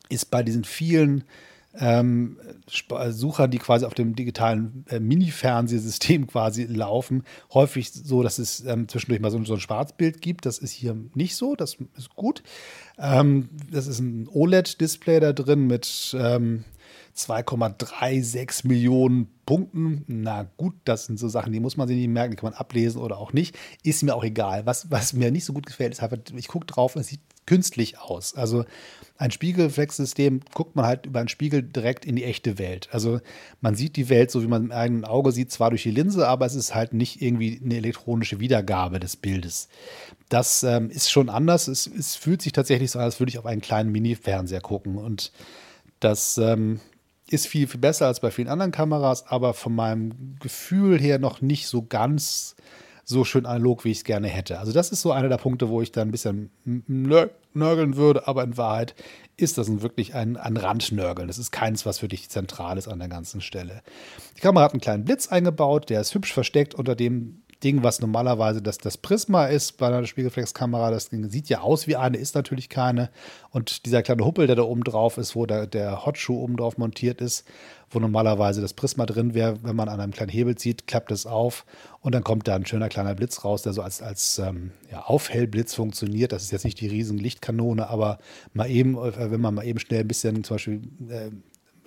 ist 0.09 0.31
bei 0.31 0.43
diesen 0.43 0.65
vielen 0.65 1.25
ähm, 1.79 2.39
Suchern, 3.11 3.51
die 3.51 3.59
quasi 3.59 3.87
auf 3.87 3.95
dem 3.95 4.15
digitalen 4.15 4.85
äh, 4.89 5.01
Mini-Fernsehsystem 5.01 6.27
quasi 6.27 6.65
laufen, 6.65 7.25
häufig 7.53 7.93
so, 7.93 8.23
dass 8.23 8.39
es 8.39 8.65
ähm, 8.65 8.89
zwischendurch 8.89 9.21
mal 9.21 9.31
so, 9.31 9.43
so, 9.45 9.55
ein 9.55 9.61
Schwarzbild 9.61 10.21
gibt. 10.21 10.47
Das 10.47 10.59
ist 10.59 10.73
hier 10.73 10.97
nicht 11.15 11.37
so, 11.37 11.55
das 11.57 11.77
ist 11.97 12.15
gut. 12.15 12.43
Ähm, 12.99 13.49
das 13.71 13.87
ist 13.87 14.01
ein 14.01 14.29
OLED-Display 14.29 15.21
da 15.21 15.33
drin 15.33 15.67
mit 15.67 16.15
ähm, 16.19 16.65
2,36 17.17 18.67
Millionen 18.67 19.29
Punkten. 19.47 20.05
Na 20.07 20.47
gut, 20.57 20.75
das 20.85 21.07
sind 21.07 21.19
so 21.19 21.29
Sachen, 21.29 21.53
die 21.53 21.61
muss 21.61 21.77
man 21.77 21.89
sich 21.89 21.97
nicht 21.97 22.09
merken, 22.09 22.33
die 22.33 22.37
kann 22.37 22.51
man 22.51 22.59
ablesen 22.59 23.01
oder 23.01 23.19
auch 23.19 23.33
nicht. 23.33 23.57
Ist 23.83 24.03
mir 24.03 24.15
auch 24.15 24.25
egal. 24.25 24.67
Was, 24.67 24.91
was 24.91 25.13
mir 25.13 25.31
nicht 25.31 25.45
so 25.45 25.53
gut 25.53 25.67
gefällt, 25.67 25.93
ist 25.93 26.03
einfach, 26.03 26.19
ich 26.35 26.49
gucke 26.49 26.67
drauf 26.67 26.97
und 26.97 27.01
es 27.01 27.09
sieht 27.09 27.21
künstlich 27.47 27.99
aus. 27.99 28.35
Also 28.35 28.65
ein 29.19 29.31
Spiegelreflexsystem 29.31 30.41
guckt 30.53 30.75
man 30.75 30.85
halt 30.85 31.07
über 31.07 31.21
einen 31.21 31.29
Spiegel 31.29 31.63
direkt 31.63 32.05
in 32.05 32.17
die 32.17 32.25
echte 32.25 32.59
Welt. 32.59 32.89
Also 32.91 33.21
man 33.61 33.75
sieht 33.75 33.97
die 33.97 34.09
Welt 34.09 34.31
so, 34.31 34.43
wie 34.43 34.49
man 34.49 34.65
im 34.65 34.73
eigenen 34.73 35.05
Auge 35.05 35.33
sieht, 35.33 35.53
zwar 35.53 35.71
durch 35.71 35.85
die 35.85 35.91
Linse, 35.91 36.27
aber 36.27 36.47
es 36.47 36.55
ist 36.55 36.75
halt 36.75 36.93
nicht 36.93 37.23
irgendwie 37.23 37.61
eine 37.65 37.77
elektronische 37.77 38.41
Wiedergabe 38.41 38.99
des 38.99 39.17
Bildes. 39.17 39.69
Das 40.29 40.63
ähm, 40.63 40.91
ist 40.91 41.11
schon 41.11 41.29
anders. 41.29 41.69
Es, 41.69 41.87
es, 41.87 42.17
fühlt 42.17 42.43
sich 42.43 42.53
tatsächlich 42.53 42.91
so 42.91 42.99
an, 42.99 43.05
als 43.05 43.21
würde 43.21 43.31
ich 43.31 43.39
auf 43.39 43.47
einen 43.47 43.61
kleinen 43.61 43.93
Mini-Fernseher 43.93 44.61
gucken. 44.61 44.97
Und 44.97 45.31
das 46.01 46.39
ähm, 46.39 46.81
ist 47.29 47.47
viel, 47.47 47.69
viel 47.69 47.81
besser 47.81 48.07
als 48.07 48.21
bei 48.21 48.31
vielen 48.31 48.49
anderen 48.49 48.73
Kameras, 48.73 49.27
aber 49.27 49.55
von 49.55 49.75
meinem 49.75 50.37
Gefühl 50.41 50.99
her 50.99 51.19
noch 51.19 51.41
nicht 51.41 51.69
so 51.69 51.83
ganz 51.83 52.57
so 53.05 53.25
schön 53.25 53.47
analog, 53.47 53.85
wie 53.85 53.91
ich 53.91 53.99
es 53.99 54.05
gerne 54.05 54.29
hätte. 54.29 54.59
Also 54.59 54.73
das 54.73 54.91
ist 54.91 55.03
so 55.03 55.13
einer 55.13 55.29
der 55.29 55.37
Punkte, 55.37 55.69
wo 55.69 55.83
ich 55.83 55.93
dann 55.93 56.09
ein 56.09 56.11
bisschen 56.13 56.51
nörgeln 56.65 57.97
würde, 57.97 58.29
aber 58.29 58.45
in 58.45 58.57
Wahrheit 58.57 58.95
ist 59.37 59.59
das 59.59 59.83
wirklich 59.83 60.15
ein, 60.15 60.37
ein 60.37 60.57
Randnörgeln. 60.57 61.29
Das 61.29 61.39
ist 61.39 61.51
keins, 61.51 61.85
was 61.85 61.99
für 61.99 62.09
dich 62.09 62.31
zentral 62.31 62.79
ist 62.79 62.89
an 62.89 62.99
der 62.99 63.09
ganzen 63.09 63.41
Stelle. 63.41 63.83
Die 64.37 64.41
Kamera 64.41 64.65
hat 64.65 64.73
einen 64.73 64.81
kleinen 64.81 65.05
Blitz 65.05 65.29
eingebaut, 65.29 65.91
der 65.91 66.01
ist 66.01 66.15
hübsch 66.15 66.33
versteckt 66.33 66.75
unter 66.75 66.95
dem 66.95 67.43
Ding, 67.63 67.83
was 67.83 68.01
normalerweise 68.01 68.63
das, 68.63 68.79
das 68.79 68.97
Prisma 68.97 69.47
ist 69.47 69.77
bei 69.79 69.89
einer 69.89 70.07
Spiegelreflexkamera. 70.07 70.91
Das 70.91 71.09
Ding 71.09 71.29
sieht 71.31 71.49
ja 71.49 71.61
aus 71.61 71.87
wie 71.87 71.97
eine, 71.97 72.17
ist 72.17 72.35
natürlich 72.35 72.69
keine. 72.69 73.11
Und 73.51 73.87
dieser 73.87 74.03
kleine 74.03 74.25
Huppel, 74.25 74.47
der 74.47 74.57
da 74.57 74.63
oben 74.63 74.85
drauf 74.85 75.19
ist, 75.19 75.37
wo 75.37 75.47
der, 75.47 75.67
der 75.67 76.05
Hotshoe 76.05 76.39
oben 76.39 76.57
drauf 76.57 76.79
montiert 76.79 77.21
ist, 77.21 77.47
wo 77.91 78.01
normalerweise 78.01 78.61
das 78.61 78.75
Prisma 78.75 79.07
drin 79.07 79.35
wäre, 79.35 79.63
wenn 79.63 79.77
man 79.77 79.89
an 79.89 80.01
einem 80.01 80.13
kleinen 80.13 80.31
Hebel 80.31 80.57
zieht, 80.57 80.87
klappt 80.87 81.13
es 81.13 81.27
auf 81.27 81.65
und 82.01 82.15
dann 82.15 82.25
kommt 82.25 82.49
da 82.49 82.57
ein 82.57 82.67
schöner 82.67 82.89
kleiner 82.89 83.15
Blitz 83.15 83.45
raus, 83.45 83.63
der 83.63 83.73
so 83.73 83.83
als, 83.83 84.03
als 84.03 84.39
ähm, 84.39 84.73
ja, 84.91 85.03
Aufhellblitz 85.03 85.75
funktioniert. 85.75 86.33
Das 86.33 86.43
ist 86.43 86.51
jetzt 86.51 86.65
nicht 86.65 86.81
die 86.81 86.89
riesen 86.89 87.19
Lichtkanone, 87.19 87.89
aber 87.89 88.19
mal 88.53 88.71
eben, 88.71 88.97
äh, 88.97 89.31
wenn 89.31 89.41
man 89.41 89.55
mal 89.55 89.65
eben 89.65 89.79
schnell 89.79 90.01
ein 90.01 90.09
bisschen 90.09 90.43
zum 90.45 90.57
Beispiel 90.57 90.83
äh, 91.09 91.31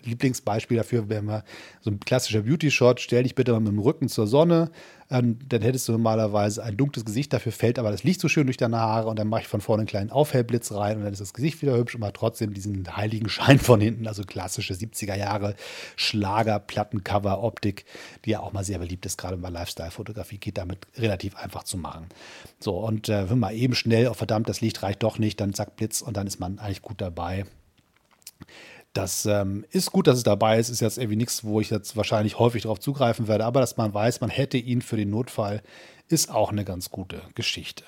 Lieblingsbeispiel 0.06 0.78
dafür 0.78 1.10
wäre 1.10 1.22
mal 1.22 1.44
so 1.82 1.92
ein 1.92 2.00
klassischer 2.00 2.42
Beauty-Shot. 2.42 3.00
Stell 3.00 3.24
dich 3.24 3.36
bitte 3.36 3.52
mal 3.52 3.60
mit 3.60 3.72
dem 3.72 3.80
Rücken 3.80 4.10
zur 4.10 4.28
Sonne. 4.28 4.72
Ähm, 5.12 5.38
dann 5.48 5.62
hättest 5.62 5.88
du 5.88 5.92
normalerweise 5.92 6.64
ein 6.64 6.78
dunkles 6.78 7.06
Gesicht. 7.06 7.32
Dafür 7.32 7.52
fällt 7.52 7.78
aber 7.78 7.92
das 7.92 8.04
Licht 8.04 8.20
so 8.20 8.28
schön 8.28 8.48
durch 8.48 8.58
deine 8.58 8.80
Haare. 8.80 9.08
Und 9.08 9.20
dann 9.20 9.28
mache 9.28 9.42
ich 9.42 9.48
von 9.48 9.62
vorne 9.62 9.82
einen 9.82 9.88
kleinen 9.88 10.10
Aufhellblitz 10.10 10.72
rein. 10.72 10.98
Und 10.98 11.04
dann 11.04 11.14
ist 11.14 11.22
das 11.22 11.34
Gesicht 11.34 11.62
wieder 11.62 11.78
hübsch. 11.78 11.96
Und 11.96 12.02
man 12.02 12.14
trotzdem 12.14 12.54
diesen 12.54 12.96
heiligen 12.96 13.30
Schein 13.36 13.60
von 13.60 13.80
hinten. 13.80 14.08
Also 14.08 14.24
klassische 14.24 14.74
70er 14.74 15.16
Jahre 15.16 15.56
Schlager, 15.96 16.60
Plattencover, 16.60 17.44
Optik, 17.44 17.86
die 18.26 18.32
ja 18.32 18.40
auch 18.40 18.54
mal 18.54 18.64
sehr 18.64 18.80
beliebt 18.80 19.06
ist. 19.06 19.18
Gerade 19.18 19.38
bei 19.38 19.50
Lifestyle-Fotografie 19.50 20.38
geht 20.38 20.58
damit 20.58 20.88
relativ 20.98 21.36
einfach 21.36 21.64
zu 21.64 21.78
machen. 21.78 22.08
So, 22.60 22.78
und 22.78 23.10
äh, 23.10 23.30
wenn 23.30 23.40
man 23.40 23.54
eben 23.54 23.76
schnell, 23.76 24.08
oh 24.08 24.14
verdammt, 24.14 24.50
das 24.50 24.62
Licht 24.62 24.82
reicht 24.82 25.04
doch 25.04 25.20
nicht, 25.20 25.40
dann 25.40 25.54
zack, 25.54 25.76
Blitz. 25.76 26.02
Und 26.02 26.18
dann 26.18 26.26
ist 26.26 26.40
man 26.40 26.58
eigentlich 26.58 26.82
gut 26.82 27.00
dabei. 27.00 27.46
Das 28.96 29.26
ähm, 29.26 29.66
ist 29.72 29.92
gut, 29.92 30.08
dass 30.08 30.18
es 30.18 30.24
dabei 30.24 30.58
ist. 30.58 30.70
Ist 30.70 30.80
jetzt 30.80 30.98
irgendwie 30.98 31.18
nichts, 31.18 31.44
wo 31.44 31.60
ich 31.60 31.70
jetzt 31.70 31.98
wahrscheinlich 31.98 32.40
häufig 32.40 32.64
darauf 32.64 32.80
zugreifen 32.80 33.28
werde, 33.28 33.44
aber 33.44 33.60
dass 33.60 33.76
man 33.76 33.94
weiß, 33.94 34.22
man 34.22 34.30
hätte 34.30 34.58
ihn 34.58 34.82
für 34.82 34.96
den 34.96 35.10
Notfall 35.10 35.62
ist 36.08 36.30
auch 36.30 36.52
eine 36.52 36.64
ganz 36.64 36.92
gute 36.92 37.22
Geschichte. 37.34 37.84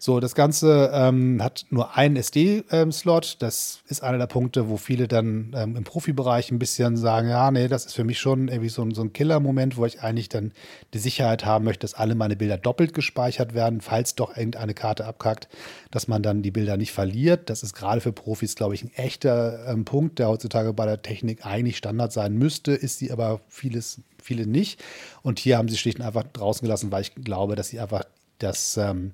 So, 0.00 0.18
das 0.18 0.34
Ganze 0.34 0.90
ähm, 0.92 1.40
hat 1.40 1.66
nur 1.70 1.96
einen 1.96 2.16
SD-Slot. 2.16 3.36
das 3.38 3.82
ist 3.86 4.02
einer 4.02 4.18
der 4.18 4.26
Punkte, 4.26 4.68
wo 4.68 4.76
viele 4.76 5.06
dann 5.06 5.54
ähm, 5.56 5.76
im 5.76 5.84
Profibereich 5.84 6.50
ein 6.50 6.58
bisschen 6.58 6.96
sagen, 6.96 7.28
ja, 7.28 7.50
nee, 7.52 7.68
das 7.68 7.86
ist 7.86 7.94
für 7.94 8.02
mich 8.02 8.18
schon 8.18 8.48
irgendwie 8.48 8.68
so, 8.68 8.88
so 8.90 9.02
ein 9.02 9.12
Killer-Moment, 9.12 9.76
wo 9.76 9.86
ich 9.86 10.02
eigentlich 10.02 10.28
dann 10.28 10.52
die 10.92 10.98
Sicherheit 10.98 11.44
haben 11.44 11.64
möchte, 11.64 11.82
dass 11.82 11.94
alle 11.94 12.16
meine 12.16 12.34
Bilder 12.34 12.58
doppelt 12.58 12.94
gespeichert 12.94 13.54
werden, 13.54 13.80
falls 13.80 14.16
doch 14.16 14.36
irgendeine 14.36 14.74
Karte 14.74 15.06
abkackt, 15.06 15.48
dass 15.92 16.08
man 16.08 16.22
dann 16.22 16.42
die 16.42 16.50
Bilder 16.50 16.76
nicht 16.76 16.92
verliert. 16.92 17.48
Das 17.48 17.62
ist 17.62 17.74
gerade 17.74 18.00
für 18.00 18.12
Profis, 18.12 18.56
glaube 18.56 18.74
ich, 18.74 18.82
ein 18.82 18.92
echter 18.94 19.68
ähm, 19.68 19.84
Punkt, 19.84 20.18
der 20.18 20.28
heutzutage 20.28 20.72
bei 20.72 20.86
der 20.86 21.02
Technik 21.02 21.46
eigentlich 21.46 21.76
Standard 21.76 22.12
sein 22.12 22.34
müsste, 22.34 22.72
ist 22.72 22.98
sie 22.98 23.12
aber 23.12 23.40
vieles 23.48 24.00
viele 24.22 24.46
nicht. 24.46 24.82
Und 25.22 25.38
hier 25.38 25.58
haben 25.58 25.68
sie 25.68 25.76
schlicht 25.76 25.98
und 25.98 26.06
einfach 26.06 26.24
draußen 26.24 26.64
gelassen, 26.64 26.92
weil 26.92 27.02
ich 27.02 27.14
glaube, 27.14 27.56
dass 27.56 27.68
sie 27.68 27.80
einfach 27.80 28.04
das 28.38 28.76
ähm, 28.76 29.12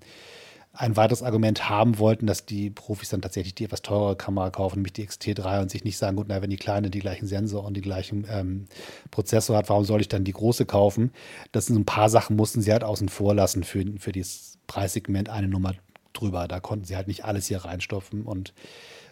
ein 0.72 0.96
weiteres 0.96 1.22
Argument 1.22 1.68
haben 1.68 1.98
wollten, 1.98 2.26
dass 2.26 2.46
die 2.46 2.70
Profis 2.70 3.08
dann 3.08 3.20
tatsächlich 3.20 3.54
die 3.54 3.64
etwas 3.64 3.82
teurere 3.82 4.16
Kamera 4.16 4.50
kaufen, 4.50 4.76
nämlich 4.76 4.92
die 4.92 5.08
XT3 5.08 5.62
und 5.62 5.70
sich 5.70 5.82
nicht 5.82 5.98
sagen, 5.98 6.16
gut, 6.16 6.26
na, 6.28 6.40
wenn 6.40 6.50
die 6.50 6.56
kleine 6.56 6.88
die 6.88 7.00
gleichen 7.00 7.26
Sensor 7.26 7.64
und 7.64 7.74
die 7.74 7.80
gleichen 7.80 8.26
ähm, 8.30 8.66
Prozessor 9.10 9.56
hat, 9.56 9.68
warum 9.68 9.84
soll 9.84 10.00
ich 10.00 10.08
dann 10.08 10.22
die 10.22 10.32
große 10.32 10.66
kaufen? 10.66 11.12
Das 11.50 11.66
sind 11.66 11.74
so 11.74 11.80
ein 11.80 11.86
paar 11.86 12.08
Sachen, 12.08 12.36
mussten 12.36 12.62
sie 12.62 12.70
halt 12.70 12.84
außen 12.84 13.08
vor 13.08 13.34
lassen 13.34 13.64
für, 13.64 13.84
für 13.98 14.12
dieses 14.12 14.58
Preissegment 14.68 15.28
eine 15.28 15.48
Nummer 15.48 15.74
drüber. 16.12 16.46
Da 16.46 16.60
konnten 16.60 16.84
sie 16.84 16.96
halt 16.96 17.08
nicht 17.08 17.24
alles 17.24 17.46
hier 17.46 17.64
reinstopfen 17.64 18.22
und 18.22 18.54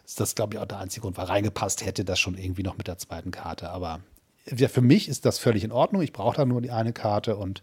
das 0.05 0.21
ist, 0.21 0.37
glaube 0.37 0.55
ich, 0.55 0.61
auch 0.61 0.67
der 0.67 0.79
einzige 0.79 1.03
Grund, 1.03 1.17
weil 1.17 1.25
reingepasst 1.25 1.85
hätte 1.85 2.05
das 2.05 2.21
schon 2.21 2.39
irgendwie 2.39 2.63
noch 2.63 2.79
mit 2.79 2.87
der 2.87 2.99
zweiten 2.99 3.33
Karte, 3.33 3.71
aber 3.71 4.01
ja, 4.55 4.69
für 4.69 4.81
mich 4.81 5.09
ist 5.09 5.25
das 5.25 5.39
völlig 5.39 5.65
in 5.65 5.73
Ordnung. 5.73 6.03
Ich 6.03 6.13
brauche 6.13 6.37
da 6.37 6.45
nur 6.45 6.61
die 6.61 6.71
eine 6.71 6.93
Karte 6.93 7.37
und 7.37 7.63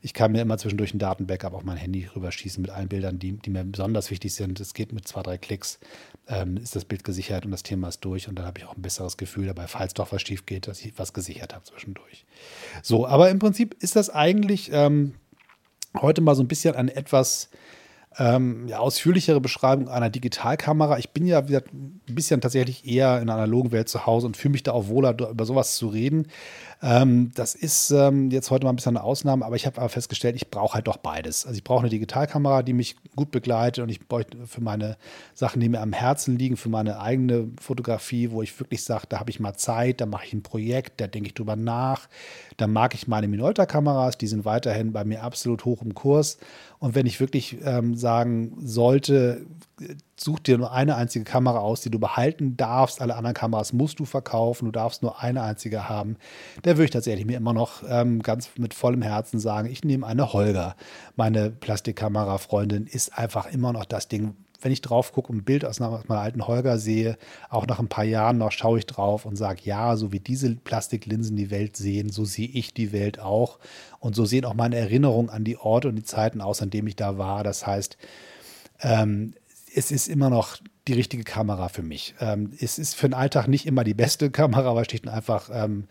ich 0.00 0.14
kann 0.14 0.32
mir 0.32 0.42
immer 0.42 0.58
zwischendurch 0.58 0.94
ein 0.94 0.98
Datenbackup 0.98 1.52
auf 1.54 1.62
mein 1.62 1.76
Handy 1.76 2.08
rüberschießen 2.14 2.60
mit 2.60 2.70
allen 2.70 2.88
Bildern, 2.88 3.18
die, 3.18 3.32
die 3.32 3.50
mir 3.50 3.64
besonders 3.64 4.10
wichtig 4.10 4.34
sind. 4.34 4.58
Es 4.58 4.74
geht 4.74 4.92
mit 4.92 5.06
zwei, 5.06 5.22
drei 5.22 5.38
Klicks, 5.38 5.78
ähm, 6.26 6.56
ist 6.56 6.74
das 6.74 6.84
Bild 6.84 7.04
gesichert 7.04 7.44
und 7.44 7.52
das 7.52 7.62
Thema 7.62 7.88
ist 7.88 8.00
durch 8.00 8.28
und 8.28 8.36
dann 8.36 8.46
habe 8.46 8.58
ich 8.58 8.64
auch 8.64 8.74
ein 8.74 8.82
besseres 8.82 9.16
Gefühl 9.16 9.46
dabei, 9.46 9.68
falls 9.68 9.94
doch 9.94 10.10
was 10.10 10.22
schief 10.22 10.46
geht, 10.46 10.66
dass 10.66 10.80
ich 10.84 10.98
was 10.98 11.12
gesichert 11.12 11.54
habe 11.54 11.64
zwischendurch. 11.64 12.24
So, 12.82 13.06
aber 13.06 13.30
im 13.30 13.38
Prinzip 13.38 13.76
ist 13.80 13.94
das 13.94 14.10
eigentlich 14.10 14.70
ähm, 14.72 15.14
heute 16.00 16.20
mal 16.20 16.34
so 16.34 16.42
ein 16.42 16.48
bisschen 16.48 16.74
ein 16.74 16.88
etwas 16.88 17.48
ähm, 18.18 18.68
ja, 18.68 18.78
ausführlichere 18.78 19.40
Beschreibung 19.40 19.88
einer 19.88 20.10
Digitalkamera. 20.10 20.98
Ich 20.98 21.10
bin 21.10 21.26
ja 21.26 21.48
wieder 21.48 21.62
ein 21.72 22.00
bisschen 22.06 22.40
tatsächlich 22.40 22.86
eher 22.86 23.20
in 23.20 23.26
der 23.26 23.36
analogen 23.36 23.72
Welt 23.72 23.88
zu 23.88 24.06
Hause 24.06 24.26
und 24.26 24.36
fühle 24.36 24.52
mich 24.52 24.62
da 24.62 24.72
auch 24.72 24.88
wohler, 24.88 25.16
über 25.30 25.44
sowas 25.44 25.76
zu 25.76 25.88
reden. 25.88 26.26
Ähm, 26.82 27.30
das 27.34 27.54
ist 27.54 27.90
ähm, 27.92 28.30
jetzt 28.30 28.50
heute 28.50 28.64
mal 28.64 28.72
ein 28.72 28.76
bisschen 28.76 28.96
eine 28.96 29.04
Ausnahme, 29.04 29.44
aber 29.44 29.54
ich 29.54 29.66
habe 29.66 29.78
aber 29.78 29.88
festgestellt, 29.88 30.34
ich 30.34 30.50
brauche 30.50 30.74
halt 30.74 30.88
doch 30.88 30.96
beides. 30.96 31.46
Also 31.46 31.56
ich 31.56 31.62
brauche 31.62 31.80
eine 31.80 31.90
Digitalkamera, 31.90 32.62
die 32.62 32.72
mich 32.72 32.96
gut 33.14 33.30
begleitet 33.30 33.84
und 33.84 33.88
ich 33.88 34.06
brauche 34.06 34.26
für 34.46 34.60
meine 34.60 34.96
Sachen, 35.32 35.60
die 35.60 35.68
mir 35.68 35.80
am 35.80 35.92
Herzen 35.92 36.36
liegen, 36.36 36.56
für 36.56 36.68
meine 36.68 36.98
eigene 36.98 37.48
Fotografie, 37.60 38.32
wo 38.32 38.42
ich 38.42 38.58
wirklich 38.58 38.82
sage, 38.82 39.06
da 39.08 39.20
habe 39.20 39.30
ich 39.30 39.38
mal 39.38 39.54
Zeit, 39.54 40.00
da 40.00 40.06
mache 40.06 40.26
ich 40.26 40.32
ein 40.32 40.42
Projekt, 40.42 41.00
da 41.00 41.06
denke 41.06 41.28
ich 41.28 41.34
drüber 41.34 41.54
nach. 41.54 42.08
Da 42.56 42.66
mag 42.66 42.94
ich 42.94 43.06
meine 43.06 43.28
Minolta-Kameras, 43.28 44.18
die 44.18 44.26
sind 44.26 44.44
weiterhin 44.44 44.92
bei 44.92 45.04
mir 45.04 45.22
absolut 45.22 45.64
hoch 45.64 45.82
im 45.82 45.94
Kurs. 45.94 46.38
Und 46.82 46.96
wenn 46.96 47.06
ich 47.06 47.20
wirklich 47.20 47.58
ähm, 47.64 47.94
sagen 47.94 48.54
sollte, 48.58 49.46
such 50.18 50.40
dir 50.40 50.58
nur 50.58 50.72
eine 50.72 50.96
einzige 50.96 51.24
Kamera 51.24 51.60
aus, 51.60 51.80
die 51.80 51.90
du 51.90 52.00
behalten 52.00 52.56
darfst. 52.56 53.00
Alle 53.00 53.14
anderen 53.14 53.34
Kameras 53.34 53.72
musst 53.72 54.00
du 54.00 54.04
verkaufen. 54.04 54.64
Du 54.64 54.72
darfst 54.72 55.00
nur 55.00 55.22
eine 55.22 55.42
einzige 55.42 55.88
haben. 55.88 56.16
Da 56.62 56.72
würde 56.72 56.86
ich 56.86 56.90
tatsächlich 56.90 57.24
mir 57.24 57.36
immer 57.36 57.52
noch 57.52 57.84
ähm, 57.88 58.20
ganz 58.20 58.50
mit 58.58 58.74
vollem 58.74 59.00
Herzen 59.00 59.38
sagen, 59.38 59.70
ich 59.70 59.84
nehme 59.84 60.04
eine 60.04 60.32
Holger. 60.32 60.74
Meine 61.14 61.50
Plastikkamera-Freundin 61.50 62.88
ist 62.88 63.16
einfach 63.16 63.46
immer 63.52 63.72
noch 63.72 63.84
das 63.84 64.08
Ding. 64.08 64.34
Wenn 64.62 64.72
ich 64.72 64.80
drauf 64.80 65.12
gucke 65.12 65.30
und 65.30 65.38
ein 65.38 65.44
Bild 65.44 65.64
aus 65.64 65.80
meiner 65.80 66.04
alten 66.08 66.46
Holger 66.46 66.78
sehe, 66.78 67.18
auch 67.50 67.66
nach 67.66 67.78
ein 67.78 67.88
paar 67.88 68.04
Jahren 68.04 68.38
noch 68.38 68.52
schaue 68.52 68.78
ich 68.78 68.86
drauf 68.86 69.26
und 69.26 69.36
sage, 69.36 69.60
ja, 69.64 69.96
so 69.96 70.12
wie 70.12 70.20
diese 70.20 70.54
Plastiklinsen 70.54 71.36
die 71.36 71.50
Welt 71.50 71.76
sehen, 71.76 72.10
so 72.10 72.24
sehe 72.24 72.48
ich 72.48 72.74
die 72.74 72.92
Welt 72.92 73.18
auch. 73.18 73.58
Und 73.98 74.14
so 74.14 74.24
sehen 74.24 74.44
auch 74.44 74.54
meine 74.54 74.76
Erinnerungen 74.76 75.30
an 75.30 75.44
die 75.44 75.58
Orte 75.58 75.88
und 75.88 75.96
die 75.96 76.04
Zeiten 76.04 76.40
aus, 76.40 76.62
an 76.62 76.70
denen 76.70 76.88
ich 76.88 76.96
da 76.96 77.18
war. 77.18 77.44
Das 77.44 77.66
heißt, 77.66 77.96
ähm, 78.80 79.34
es 79.74 79.90
ist 79.90 80.08
immer 80.08 80.30
noch 80.30 80.58
die 80.88 80.92
richtige 80.94 81.24
Kamera 81.24 81.68
für 81.68 81.82
mich. 81.82 82.14
Ähm, 82.20 82.52
es 82.60 82.78
ist 82.78 82.94
für 82.94 83.08
den 83.08 83.14
Alltag 83.14 83.46
nicht 83.48 83.66
immer 83.66 83.84
die 83.84 83.94
beste 83.94 84.30
Kamera, 84.32 84.74
weil 84.74 84.84
schlicht 84.84 85.06
und 85.06 85.12
einfach, 85.12 85.50
ähm, 85.52 85.86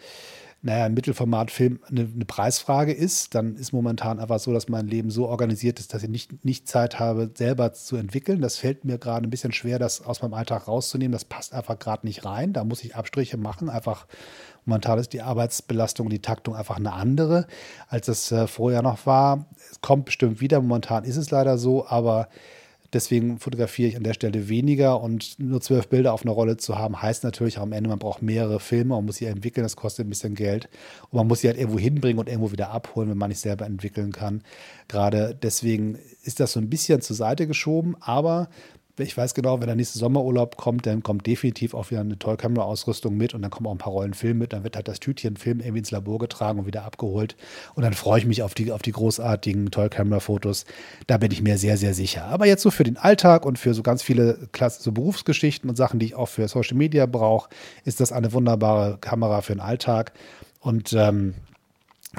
naja, 0.64 0.86
ein 0.86 0.94
Mittelformatfilm 0.94 1.80
eine, 1.90 2.02
eine, 2.02 2.26
Preisfrage 2.26 2.94
ist. 2.94 3.34
Dann 3.34 3.56
ist 3.56 3.72
momentan 3.72 4.20
einfach 4.20 4.40
so, 4.40 4.54
dass 4.54 4.70
mein 4.70 4.88
Leben 4.88 5.10
so 5.10 5.28
organisiert 5.28 5.80
ist, 5.80 5.94
dass 5.94 6.04
ich 6.04 6.10
nicht, 6.10 6.46
nicht 6.46 6.68
Zeit 6.68 7.00
habe, 7.00 7.32
selber 7.34 7.74
zu 7.74 7.96
entwickeln. 7.96 8.42
Das 8.42 8.58
fällt 8.58 8.86
mir 8.86 9.00
gerade 9.00 9.28
ein 9.28 9.32
bisschen 9.32 9.54
schwer, 9.54 9.80
das 9.80 10.02
aus 10.02 10.22
meinem 10.22 10.36
Alltag 10.36 10.68
rauszunehmen. 10.68 11.14
Das 11.14 11.26
passt 11.26 11.54
einfach 11.54 11.80
gerade 11.80 12.06
nicht 12.06 12.26
rein. 12.26 12.54
Da 12.54 12.64
muss 12.64 12.84
ich 12.84 12.96
Abstriche 12.96 13.38
machen. 13.38 13.70
Einfach 13.70 14.06
momentan 14.66 15.00
ist 15.00 15.14
die 15.14 15.24
Arbeitsbelastung 15.24 16.06
und 16.06 16.14
die 16.14 16.22
Taktung 16.22 16.56
einfach 16.56 16.78
eine 16.78 16.94
andere, 16.94 17.48
als 17.88 18.08
es 18.08 18.32
äh, 18.32 18.46
vorher 18.46 18.84
noch 18.84 19.08
war. 19.08 19.48
Es 19.72 19.82
kommt 19.82 20.06
bestimmt 20.06 20.42
wieder. 20.42 20.62
Momentan 20.62 21.06
ist 21.06 21.18
es 21.18 21.32
leider 21.32 21.58
so, 21.58 21.88
aber 21.88 22.28
Deswegen 22.94 23.40
fotografiere 23.40 23.88
ich 23.88 23.96
an 23.96 24.04
der 24.04 24.14
Stelle 24.14 24.50
weniger 24.50 25.02
und 25.02 25.40
nur 25.40 25.62
zwölf 25.62 25.88
Bilder 25.88 26.12
auf 26.14 26.24
einer 26.24 26.34
Rolle 26.34 26.58
zu 26.58 26.78
haben, 26.78 27.02
heißt 27.02 27.24
natürlich 27.24 27.58
am 27.58 27.72
Ende, 27.72 27.90
man 27.90 28.00
braucht 28.00 28.22
mehrere 28.22 28.60
Filme, 28.60 28.96
man 28.96 29.06
muss 29.06 29.16
sie 29.16 29.26
entwickeln, 29.26 29.64
das 29.64 29.78
kostet 29.78 30.06
ein 30.06 30.10
bisschen 30.10 30.36
Geld 30.36 30.68
und 31.10 31.18
man 31.18 31.28
muss 31.28 31.40
sie 31.40 31.48
halt 31.48 31.58
irgendwo 31.58 31.80
hinbringen 31.80 32.20
und 32.20 32.28
irgendwo 32.28 32.52
wieder 32.52 32.72
abholen, 32.72 33.10
wenn 33.10 33.18
man 33.18 33.30
nicht 33.30 33.40
selber 33.40 33.66
entwickeln 33.66 34.12
kann. 34.12 34.42
Gerade 34.90 35.38
deswegen 35.42 36.00
ist 36.24 36.42
das 36.42 36.52
so 36.52 36.60
ein 36.60 36.70
bisschen 36.70 37.02
zur 37.02 37.16
Seite 37.16 37.48
geschoben, 37.48 37.96
aber 38.02 38.50
Ich 39.02 39.18
weiß 39.18 39.34
genau, 39.34 39.60
wenn 39.60 39.68
der 39.68 39.76
nächste 39.76 40.00
Sommerurlaub 40.00 40.58
kommt, 40.58 40.86
dann 40.86 41.04
kommt 41.04 41.28
definitiv 41.28 41.74
auch 41.74 41.92
wieder 41.92 42.02
eine 42.02 42.18
tolle 42.18 42.38
Kameraausrüstung 42.38 43.16
mit 43.16 43.34
und 43.34 43.42
dann 43.42 43.52
kommen 43.52 43.68
auch 43.68 43.72
ein 43.72 43.78
paar 43.78 43.94
Rollen 43.94 44.14
Film 44.14 44.38
mit. 44.38 44.54
Dann 44.54 44.64
wird 44.64 44.76
halt 44.76 44.88
das 44.88 45.00
Tütchen 45.00 45.38
Film 45.38 45.60
irgendwie 45.60 45.80
ins 45.80 45.92
Labor 45.92 46.20
getragen 46.20 46.60
und 46.60 46.66
wieder 46.66 46.84
abgeholt. 46.84 47.36
Und 47.76 47.84
dann 47.84 47.94
freue 47.94 48.20
ich 48.20 48.26
mich 48.26 48.44
auf 48.44 48.54
die, 48.54 48.72
auf 48.72 48.82
die 48.82 48.92
großartigen 48.92 49.72
Toy-Camera-Fotos. 49.72 50.66
Da 51.08 51.18
bin 51.18 51.32
ich 51.32 51.42
mir 51.42 51.58
sehr, 51.58 51.78
sehr 51.78 51.94
sicher. 51.94 52.26
Aber 52.26 52.46
jetzt 52.46 52.62
so 52.62 52.72
für 52.72 52.84
den 52.84 52.98
Alltag 52.98 53.46
und 53.46 53.60
für 53.60 53.74
so 53.74 53.84
ganz 53.84 54.04
viele 54.04 54.48
Klasse, 54.52 54.82
so 54.82 54.92
Berufsgeschichten 54.92 55.70
und 55.70 55.76
Sachen, 55.76 56.00
die 56.00 56.08
ich 56.08 56.16
auch 56.16 56.30
für 56.30 56.48
Social 56.48 56.78
Media 56.78 57.06
brauche, 57.06 57.50
ist 57.86 58.00
das 58.00 58.12
eine 58.12 58.34
wunderbare 58.34 58.98
Kamera 59.00 59.42
für 59.42 59.54
den 59.54 59.62
Alltag. 59.62 60.14
Und 60.60 60.94
ähm, 60.94 61.34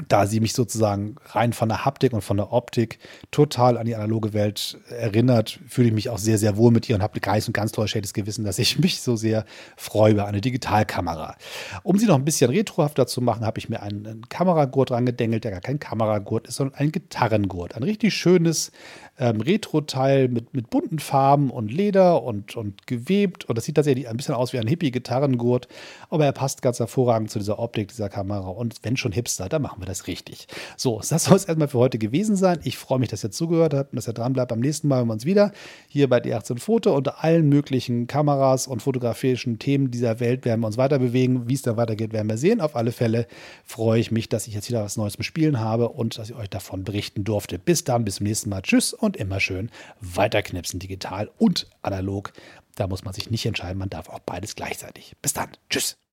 da 0.08 0.26
sie 0.26 0.40
mich 0.40 0.54
sozusagen 0.54 1.16
rein 1.26 1.52
von 1.52 1.68
der 1.68 1.84
Haptik 1.84 2.14
und 2.14 2.22
von 2.22 2.38
der 2.38 2.52
Optik 2.52 2.98
total 3.30 3.76
an 3.76 3.84
die 3.84 3.94
analoge 3.94 4.32
Welt 4.32 4.78
erinnert, 4.88 5.60
fühle 5.68 5.88
ich 5.88 5.94
mich 5.94 6.08
auch 6.08 6.18
sehr, 6.18 6.38
sehr 6.38 6.56
wohl 6.56 6.70
mit 6.70 6.88
ihr 6.88 6.96
und 6.96 7.02
habe 7.02 7.20
Geist 7.20 7.48
und 7.48 7.52
ganz 7.52 7.72
toll 7.72 7.86
schlechtes 7.88 8.14
Gewissen, 8.14 8.44
dass 8.44 8.58
ich 8.58 8.78
mich 8.80 9.02
so 9.02 9.16
sehr 9.16 9.44
freue 9.76 10.12
über 10.12 10.26
eine 10.26 10.40
Digitalkamera. 10.40 11.36
Um 11.82 11.98
sie 11.98 12.06
noch 12.06 12.14
ein 12.14 12.24
bisschen 12.24 12.50
retrohafter 12.50 13.06
zu 13.06 13.20
machen, 13.20 13.44
habe 13.44 13.58
ich 13.58 13.68
mir 13.68 13.82
einen, 13.82 14.06
einen 14.06 14.28
Kameragurt 14.28 14.90
rangedengelt, 14.90 15.44
der 15.44 15.50
gar 15.50 15.60
kein 15.60 15.78
Kameragurt 15.78 16.48
ist, 16.48 16.56
sondern 16.56 16.78
ein 16.78 16.90
Gitarrengurt. 16.90 17.76
Ein 17.76 17.82
richtig 17.82 18.14
schönes 18.14 18.72
ähm, 19.18 19.40
Retro-Teil 19.40 20.28
mit, 20.28 20.54
mit 20.54 20.70
bunten 20.70 20.98
Farben 20.98 21.50
und 21.50 21.70
Leder 21.70 22.22
und, 22.22 22.56
und 22.56 22.86
gewebt. 22.86 23.44
Und 23.44 23.58
das 23.58 23.64
sieht 23.64 23.74
tatsächlich 23.74 24.08
ein 24.08 24.16
bisschen 24.16 24.34
aus 24.34 24.52
wie 24.52 24.58
ein 24.58 24.66
Hippie-Gitarrengurt, 24.66 25.68
aber 26.08 26.24
er 26.24 26.32
passt 26.32 26.62
ganz 26.62 26.78
hervorragend 26.78 27.30
zu 27.30 27.38
dieser 27.38 27.58
Optik 27.58 27.88
dieser 27.88 28.08
Kamera. 28.08 28.48
Und 28.48 28.76
wenn 28.82 28.96
schon 28.96 29.12
Hipster, 29.12 29.48
dann 29.48 29.62
machen 29.62 29.80
wir 29.80 29.81
das 29.86 30.06
richtig. 30.06 30.46
So, 30.76 31.00
das 31.08 31.24
soll 31.24 31.36
es 31.36 31.44
erstmal 31.44 31.68
für 31.68 31.78
heute 31.78 31.98
gewesen 31.98 32.36
sein. 32.36 32.60
Ich 32.64 32.78
freue 32.78 32.98
mich, 32.98 33.08
dass 33.08 33.24
ihr 33.24 33.30
zugehört 33.30 33.74
habt 33.74 33.92
und 33.92 33.96
dass 33.96 34.08
ihr 34.08 34.12
dran 34.12 34.32
bleibt. 34.32 34.50
Beim 34.50 34.60
nächsten 34.60 34.88
Mal 34.88 34.98
hören 34.98 35.08
wir 35.08 35.14
uns 35.14 35.24
wieder 35.24 35.52
hier 35.88 36.08
bei 36.08 36.18
D18 36.18 36.58
Foto. 36.58 36.94
Unter 36.94 37.22
allen 37.22 37.48
möglichen 37.48 38.06
Kameras 38.06 38.66
und 38.66 38.82
fotografischen 38.82 39.58
Themen 39.58 39.90
dieser 39.90 40.20
Welt 40.20 40.44
werden 40.44 40.60
wir 40.60 40.66
uns 40.66 40.76
weiter 40.76 40.98
bewegen. 40.98 41.48
Wie 41.48 41.54
es 41.54 41.62
da 41.62 41.76
weitergeht, 41.76 42.12
werden 42.12 42.28
wir 42.28 42.38
sehen. 42.38 42.60
Auf 42.60 42.76
alle 42.76 42.92
Fälle 42.92 43.26
freue 43.64 44.00
ich 44.00 44.10
mich, 44.10 44.28
dass 44.28 44.46
ich 44.46 44.54
jetzt 44.54 44.68
wieder 44.68 44.84
was 44.84 44.96
Neues 44.96 45.14
zum 45.14 45.22
Spielen 45.22 45.60
habe 45.60 45.88
und 45.88 46.18
dass 46.18 46.30
ich 46.30 46.36
euch 46.36 46.50
davon 46.50 46.84
berichten 46.84 47.24
durfte. 47.24 47.58
Bis 47.58 47.84
dann, 47.84 48.04
bis 48.04 48.16
zum 48.16 48.26
nächsten 48.26 48.50
Mal. 48.50 48.62
Tschüss 48.62 48.92
und 48.92 49.16
immer 49.16 49.40
schön 49.40 49.70
weiterknipsen, 50.00 50.80
digital 50.80 51.30
und 51.38 51.68
analog. 51.82 52.32
Da 52.74 52.86
muss 52.86 53.04
man 53.04 53.14
sich 53.14 53.30
nicht 53.30 53.44
entscheiden, 53.46 53.78
man 53.78 53.90
darf 53.90 54.08
auch 54.08 54.20
beides 54.20 54.54
gleichzeitig. 54.54 55.14
Bis 55.20 55.32
dann. 55.34 55.50
Tschüss. 55.68 55.96